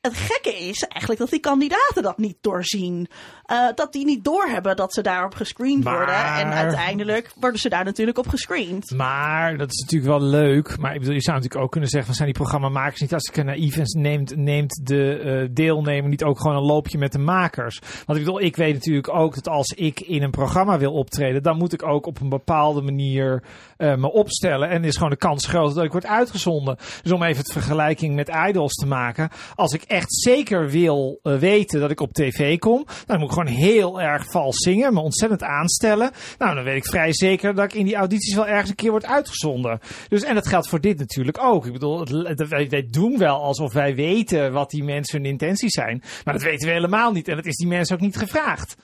Het 0.00 0.16
gekke 0.16 0.54
is 0.54 0.82
eigenlijk 0.82 1.20
dat 1.20 1.30
die 1.30 1.40
kandidaten 1.40 2.02
dat 2.02 2.18
niet 2.18 2.36
doorzien. 2.40 3.08
Uh, 3.52 3.68
dat 3.74 3.92
die 3.92 4.04
niet 4.04 4.24
doorhebben 4.24 4.76
dat 4.76 4.92
ze 4.92 5.02
daarop 5.02 5.34
gescreend 5.34 5.84
maar... 5.84 5.96
worden. 5.96 6.24
En 6.24 6.52
uiteindelijk 6.52 7.32
worden 7.40 7.60
ze 7.60 7.68
daar 7.68 7.84
natuurlijk 7.84 8.18
op 8.18 8.28
gescreend. 8.28 8.90
Maar 8.90 9.56
dat 9.56 9.70
is 9.70 9.80
natuurlijk 9.80 10.18
wel 10.18 10.28
leuk. 10.28 10.78
Maar 10.78 10.94
ik 10.94 10.98
bedoel, 10.98 11.14
je 11.14 11.22
zou 11.22 11.36
natuurlijk 11.36 11.64
ook 11.64 11.70
kunnen 11.70 11.88
zeggen: 11.88 12.08
van 12.08 12.16
zijn 12.16 12.28
die 12.28 12.38
programmamakers 12.38 13.00
niet 13.00 13.14
als 13.14 13.30
ik 13.32 13.44
naïef 13.44 13.76
en 13.76 14.00
neemt, 14.00 14.36
neemt 14.36 14.80
de 14.86 15.22
uh, 15.24 15.48
deelnemer 15.54 16.08
niet 16.10 16.24
ook 16.24 16.40
gewoon 16.40 16.56
een 16.56 16.62
loopje 16.62 16.98
met 16.98 17.12
de 17.12 17.18
makers? 17.18 17.78
Want 18.06 18.18
ik 18.18 18.24
bedoel, 18.24 18.40
ik 18.40 18.56
weet 18.56 18.74
natuurlijk 18.74 19.14
ook 19.14 19.34
dat 19.34 19.48
als 19.48 19.68
ik 19.68 20.00
in 20.00 20.22
een 20.22 20.30
programma 20.30 20.78
wil 20.78 20.92
optreden, 20.92 21.42
dan 21.42 21.56
moet 21.56 21.72
ik 21.72 21.82
ook 21.82 22.06
op 22.06 22.20
een 22.20 22.28
bepaalde 22.28 22.82
manier 22.82 23.42
uh, 23.78 23.94
me 23.94 24.12
opstellen. 24.12 24.68
En 24.68 24.84
is 24.84 24.96
gewoon 24.96 25.10
de 25.10 25.16
kans 25.16 25.46
groot 25.46 25.74
dat 25.74 25.84
ik 25.84 25.92
word 25.92 26.06
uitgezonden. 26.06 26.76
Dus 27.02 27.12
om 27.12 27.22
even 27.22 27.42
het 27.42 27.52
vergelijking 27.52 28.14
met 28.14 28.30
Idols 28.48 28.74
te 28.74 28.86
maken. 28.86 29.30
Als 29.54 29.72
ik 29.72 29.82
echt 29.82 30.14
zeker 30.14 30.70
wil 30.70 31.18
eh, 31.22 31.34
weten 31.34 31.80
dat 31.80 31.90
ik 31.90 32.00
op 32.00 32.12
tv 32.12 32.58
kom, 32.58 32.86
dan 33.06 33.18
moet 33.18 33.28
ik 33.28 33.34
gewoon 33.38 33.56
heel 33.56 34.00
erg 34.00 34.30
vals 34.30 34.56
zingen, 34.56 34.94
me 34.94 35.00
ontzettend 35.00 35.42
aanstellen. 35.42 36.10
Nou, 36.38 36.54
dan 36.54 36.64
weet 36.64 36.76
ik 36.76 36.86
vrij 36.86 37.12
zeker 37.12 37.54
dat 37.54 37.64
ik 37.64 37.74
in 37.74 37.84
die 37.84 37.94
audities 37.94 38.34
wel 38.34 38.46
ergens 38.46 38.70
een 38.70 38.76
keer 38.76 38.90
word 38.90 39.06
uitgezonden. 39.06 39.80
Dus, 40.08 40.22
en 40.22 40.34
dat 40.34 40.46
geldt 40.46 40.68
voor 40.68 40.80
dit 40.80 40.98
natuurlijk 40.98 41.38
ook. 41.40 41.66
Ik 41.66 41.72
bedoel, 41.72 42.06
wij, 42.48 42.86
doen 42.90 43.18
wel 43.18 43.42
alsof 43.42 43.72
wij 43.72 43.94
weten 43.94 44.52
wat 44.52 44.70
die 44.70 44.84
mensen 44.84 45.22
hun 45.22 45.30
intenties 45.30 45.72
zijn, 45.72 46.02
maar 46.24 46.34
dat 46.34 46.42
weten 46.42 46.68
we 46.68 46.74
helemaal 46.74 47.12
niet. 47.12 47.28
En 47.28 47.36
dat 47.36 47.46
is 47.46 47.56
die 47.56 47.68
mensen 47.68 47.96
ook 47.96 48.02
niet 48.02 48.16
gevraagd. 48.16 48.76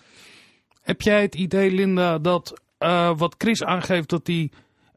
Heb 0.82 1.00
jij 1.00 1.22
het 1.22 1.34
idee, 1.34 1.70
Linda, 1.70 2.18
dat 2.18 2.60
uh, 2.78 3.16
wat 3.16 3.34
Chris 3.38 3.62
aangeeft 3.62 4.08
dat 4.08 4.24
die. 4.24 4.52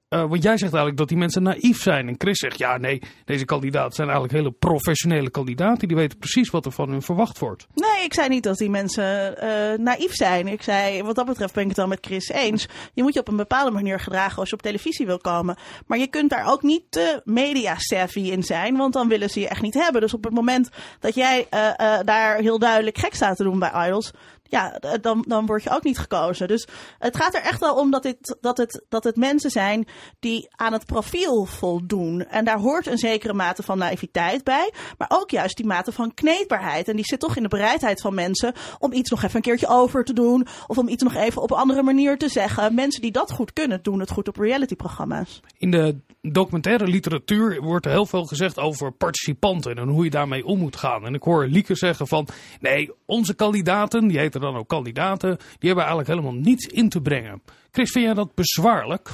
Uh, 0.10 0.20
want 0.20 0.44
jij 0.44 0.58
zegt 0.58 0.62
eigenlijk 0.62 0.98
dat 0.98 1.08
die 1.08 1.18
mensen 1.18 1.44
naïef 1.44 1.82
zijn. 1.82 2.08
En 2.08 2.16
Chris 2.18 2.40
zegt, 2.40 2.58
ja 2.58 2.78
nee, 2.78 3.02
deze 3.26 3.46
kandidaten 3.46 3.94
zijn 3.94 4.08
eigenlijk 4.10 4.38
hele 4.38 4.52
professionele 4.52 5.30
kandidaten. 5.30 5.88
Die 5.88 5.98
weten 5.98 6.18
precies 6.18 6.50
wat 6.50 6.66
er 6.66 6.72
van 6.72 6.90
hun 6.90 7.02
verwacht 7.02 7.40
wordt. 7.40 7.68
Nee, 7.74 8.04
ik 8.04 8.14
zei 8.14 8.28
niet 8.28 8.44
dat 8.44 8.58
die 8.58 8.70
mensen 8.70 9.36
uh, 9.44 9.78
naïef 9.78 10.14
zijn. 10.14 10.48
Ik 10.48 10.62
zei, 10.62 11.04
wat 11.04 11.16
dat 11.16 11.26
betreft 11.26 11.54
ben 11.54 11.62
ik 11.62 11.70
het 11.70 11.78
dan 11.78 11.90
met 11.90 12.06
Chris 12.06 12.30
eens. 12.30 12.68
Je 12.94 13.04
moet 13.04 13.14
je 13.14 13.20
op 13.20 13.28
een 13.28 13.36
bepaalde 13.36 13.72
manier 13.72 14.00
gedragen 14.00 14.38
als 14.38 14.50
je 14.50 14.56
op 14.56 14.62
televisie 14.62 15.06
wil 15.06 15.20
komen. 15.20 15.58
Maar 15.88 15.98
je 15.98 16.08
kunt 16.08 16.30
daar 16.30 16.52
ook 16.52 16.62
niet 16.62 16.84
te 16.90 17.22
media 17.24 17.76
savvy 17.78 18.20
in 18.20 18.44
zijn. 18.44 18.78
Want 18.78 18.94
dan 18.94 19.08
willen 19.08 19.30
ze 19.30 19.40
je 19.40 19.48
echt 19.48 19.62
niet 19.62 19.74
hebben. 19.74 20.02
Dus 20.02 20.14
op 20.14 20.24
het 20.24 20.34
moment 20.34 20.70
dat 21.00 21.16
jij 21.16 21.48
daar 22.04 22.38
heel 22.38 22.60
duidelijk 22.60 22.98
gek 22.98 23.14
staat 23.14 23.38
te 23.38 23.44
doen 23.44 23.60
bij 23.60 23.88
Idols 23.88 24.12
ja, 24.50 24.80
dan, 25.02 25.26
dan 25.28 25.46
word 25.46 25.64
je 25.64 25.70
ook 25.70 25.84
niet 25.84 25.98
gekozen. 25.98 26.48
Dus 26.48 26.68
het 26.98 27.16
gaat 27.16 27.36
er 27.36 27.42
echt 27.42 27.60
wel 27.60 27.76
om 27.76 27.92
dat, 27.92 28.04
dit, 28.04 28.38
dat, 28.42 28.58
het, 28.58 28.86
dat 28.90 29.04
het 29.04 29.16
mensen 29.16 29.50
zijn 29.50 29.88
die 30.20 30.48
aan 30.56 30.74
het 30.74 30.86
profiel 30.86 31.46
voldoen. 31.46 32.26
En 32.26 32.46
daar 32.46 32.60
hoort 32.60 32.88
een 32.88 32.98
zekere 32.98 33.34
mate 33.34 33.64
van 33.64 33.78
naïviteit 33.78 34.44
bij. 34.44 34.74
Maar 34.98 35.12
ook 35.12 35.30
juist 35.30 35.58
die 35.58 35.66
mate 35.66 35.92
van 35.92 36.14
kneedbaarheid. 36.14 36.88
En 36.88 36.96
die 36.96 37.06
zit 37.06 37.20
toch 37.20 37.36
in 37.36 37.44
de 37.44 37.50
bereidheid 37.50 38.02
van 38.02 38.14
mensen 38.14 38.54
om 38.80 38.94
iets 38.94 39.10
nog 39.10 39.24
even 39.24 39.36
een 39.36 39.42
keertje 39.42 39.68
over 39.68 40.04
te 40.04 40.14
doen. 40.14 40.48
Of 40.68 40.78
om 40.78 40.88
iets 40.88 41.04
nog 41.04 41.16
even 41.16 41.42
op 41.42 41.52
een 41.52 41.58
andere 41.58 41.84
manier 41.84 42.18
te 42.18 42.30
zeggen. 42.30 42.76
Mensen 42.76 43.02
die 43.02 43.12
dat 43.12 43.32
goed 43.32 43.54
kunnen, 43.54 43.84
doen 43.84 44.00
het 44.00 44.12
goed 44.12 44.28
op 44.28 44.38
realityprogramma's. 44.38 45.40
In 45.58 45.72
de 45.72 45.96
documentaire 46.22 46.88
literatuur 46.88 47.62
wordt 47.62 47.86
er 47.86 47.92
heel 47.92 48.06
veel 48.06 48.24
gezegd 48.24 48.60
over 48.60 48.92
participanten. 48.92 49.76
En 49.76 49.88
hoe 49.88 50.04
je 50.04 50.10
daarmee 50.10 50.46
om 50.46 50.60
moet 50.60 50.76
gaan. 50.76 51.06
En 51.06 51.14
ik 51.14 51.24
hoor 51.24 51.48
Lieke 51.48 51.76
zeggen 51.76 52.08
van, 52.08 52.28
nee, 52.60 52.92
onze 53.06 53.34
kandidaten, 53.36 54.08
die 54.08 54.18
dan 54.40 54.56
ook 54.56 54.68
kandidaten, 54.68 55.38
die 55.38 55.70
hebben 55.70 55.86
eigenlijk 55.86 56.08
helemaal 56.08 56.42
niets 56.42 56.66
in 56.66 56.90
te 56.90 57.02
brengen. 57.02 57.42
Chris, 57.72 57.92
vind 57.92 58.06
jij 58.06 58.14
dat 58.14 58.36
bezwaarlijk? 58.36 59.10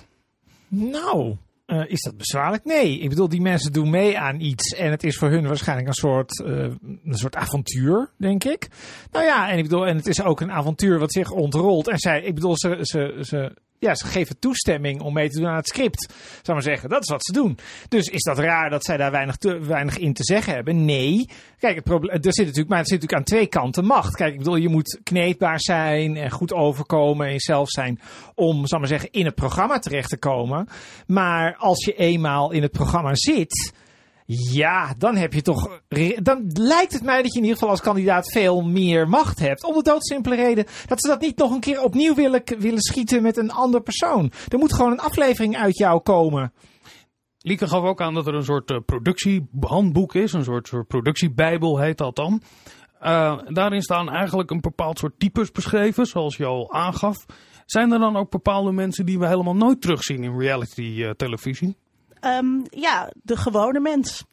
Nou, 0.67 1.35
uh, 1.67 1.83
is 1.87 2.01
dat 2.01 2.17
bezwaarlijk? 2.17 2.65
Nee. 2.65 2.99
Ik 2.99 3.09
bedoel, 3.09 3.29
die 3.29 3.41
mensen 3.41 3.73
doen 3.73 3.89
mee 3.89 4.19
aan 4.19 4.39
iets. 4.39 4.73
En 4.73 4.91
het 4.91 5.03
is 5.03 5.17
voor 5.17 5.29
hun 5.29 5.47
waarschijnlijk 5.47 5.87
een 5.87 5.93
soort, 5.93 6.43
uh, 6.45 6.57
een 7.05 7.17
soort 7.17 7.35
avontuur, 7.35 8.09
denk 8.17 8.43
ik. 8.43 8.67
Nou 9.11 9.25
ja, 9.25 9.49
en 9.49 9.57
ik 9.57 9.63
bedoel, 9.63 9.87
en 9.87 9.95
het 9.95 10.07
is 10.07 10.21
ook 10.21 10.41
een 10.41 10.51
avontuur 10.51 10.99
wat 10.99 11.13
zich 11.13 11.31
ontrolt. 11.31 11.87
En 11.87 11.97
zij, 11.97 12.21
ik 12.21 12.35
bedoel, 12.35 12.57
ze, 12.57 12.77
ze, 12.81 13.17
ze 13.21 13.53
ja, 13.83 13.95
ze 13.95 14.07
geven 14.07 14.39
toestemming 14.39 15.01
om 15.01 15.13
mee 15.13 15.29
te 15.29 15.39
doen 15.39 15.47
aan 15.47 15.55
het 15.55 15.67
script. 15.67 16.13
Zou 16.41 16.57
maar 16.57 16.61
zeggen, 16.61 16.89
dat 16.89 17.01
is 17.01 17.09
wat 17.09 17.25
ze 17.25 17.31
doen. 17.31 17.57
Dus 17.89 18.07
is 18.07 18.21
dat 18.21 18.37
raar 18.37 18.69
dat 18.69 18.85
zij 18.85 18.97
daar 18.97 19.11
weinig, 19.11 19.35
weinig 19.61 19.97
in 19.97 20.13
te 20.13 20.23
zeggen 20.23 20.53
hebben? 20.53 20.85
Nee. 20.85 21.29
Kijk, 21.59 21.75
het 21.75 21.83
probleem, 21.83 22.15
er 22.15 22.33
zit 22.33 22.45
natuurlijk, 22.45 22.69
maar 22.69 22.77
het 22.77 22.87
zit 22.87 23.01
natuurlijk 23.01 23.29
aan 23.29 23.37
twee 23.37 23.47
kanten 23.47 23.85
macht. 23.85 24.15
Kijk, 24.15 24.31
ik 24.31 24.37
bedoel, 24.37 24.55
je 24.55 24.69
moet 24.69 24.99
kneedbaar 25.03 25.59
zijn 25.59 26.17
en 26.17 26.31
goed 26.31 26.53
overkomen 26.53 27.25
en 27.25 27.31
jezelf 27.31 27.69
zijn 27.69 27.99
om, 28.35 28.67
zou 28.67 28.81
maar 28.81 28.89
zeggen, 28.89 29.11
in 29.11 29.25
het 29.25 29.35
programma 29.35 29.79
terecht 29.79 30.09
te 30.09 30.17
komen. 30.17 30.67
Maar 31.07 31.55
als 31.55 31.85
je 31.85 31.93
eenmaal 31.93 32.51
in 32.51 32.61
het 32.61 32.71
programma 32.71 33.15
zit, 33.15 33.73
ja, 34.25 34.93
dan 34.97 35.15
heb 35.15 35.33
je 35.33 35.41
toch. 35.41 35.81
Dan 36.21 36.49
lijkt 36.53 36.93
het 36.93 37.03
mij 37.03 37.21
dat 37.21 37.33
je 37.33 37.39
in 37.39 37.45
ieder 37.45 37.57
geval 37.57 37.69
als 37.69 37.81
kandidaat 37.81 38.31
veel 38.31 38.61
meer 38.61 39.09
macht 39.09 39.39
hebt. 39.39 39.63
Om 39.63 39.73
de 39.73 39.83
doodsimpele 39.83 40.35
reden 40.35 40.65
dat 40.87 41.01
ze 41.01 41.07
dat 41.07 41.21
niet 41.21 41.37
nog 41.37 41.51
een 41.51 41.59
keer 41.59 41.81
opnieuw 41.81 42.15
willen, 42.15 42.41
willen 42.57 42.81
schieten 42.81 43.21
met 43.21 43.37
een 43.37 43.51
ander 43.51 43.81
persoon. 43.81 44.31
Er 44.47 44.57
moet 44.57 44.73
gewoon 44.73 44.91
een 44.91 44.99
aflevering 44.99 45.57
uit 45.57 45.77
jou 45.77 46.01
komen. 46.01 46.53
Lieke 47.37 47.67
gaf 47.67 47.83
ook 47.83 48.01
aan 48.01 48.13
dat 48.13 48.27
er 48.27 48.35
een 48.35 48.43
soort 48.43 48.71
uh, 48.71 48.77
productiehandboek 48.85 50.15
is. 50.15 50.33
Een 50.33 50.43
soort, 50.43 50.67
soort 50.67 50.87
productiebijbel 50.87 51.79
heet 51.79 51.97
dat 51.97 52.15
dan. 52.15 52.41
Uh, 53.01 53.39
daarin 53.47 53.81
staan 53.81 54.09
eigenlijk 54.09 54.51
een 54.51 54.61
bepaald 54.61 54.99
soort 54.99 55.19
types 55.19 55.51
beschreven, 55.51 56.05
zoals 56.05 56.37
je 56.37 56.45
al 56.45 56.73
aangaf. 56.73 57.25
Zijn 57.65 57.91
er 57.91 57.99
dan 57.99 58.15
ook 58.15 58.29
bepaalde 58.29 58.71
mensen 58.71 59.05
die 59.05 59.19
we 59.19 59.27
helemaal 59.27 59.55
nooit 59.55 59.81
terugzien 59.81 60.23
in 60.23 60.39
reality 60.39 60.81
uh, 60.81 61.09
televisie? 61.09 61.77
Um, 62.25 62.63
ja, 62.69 63.11
de 63.23 63.37
gewone 63.37 63.79
mens. 63.79 64.23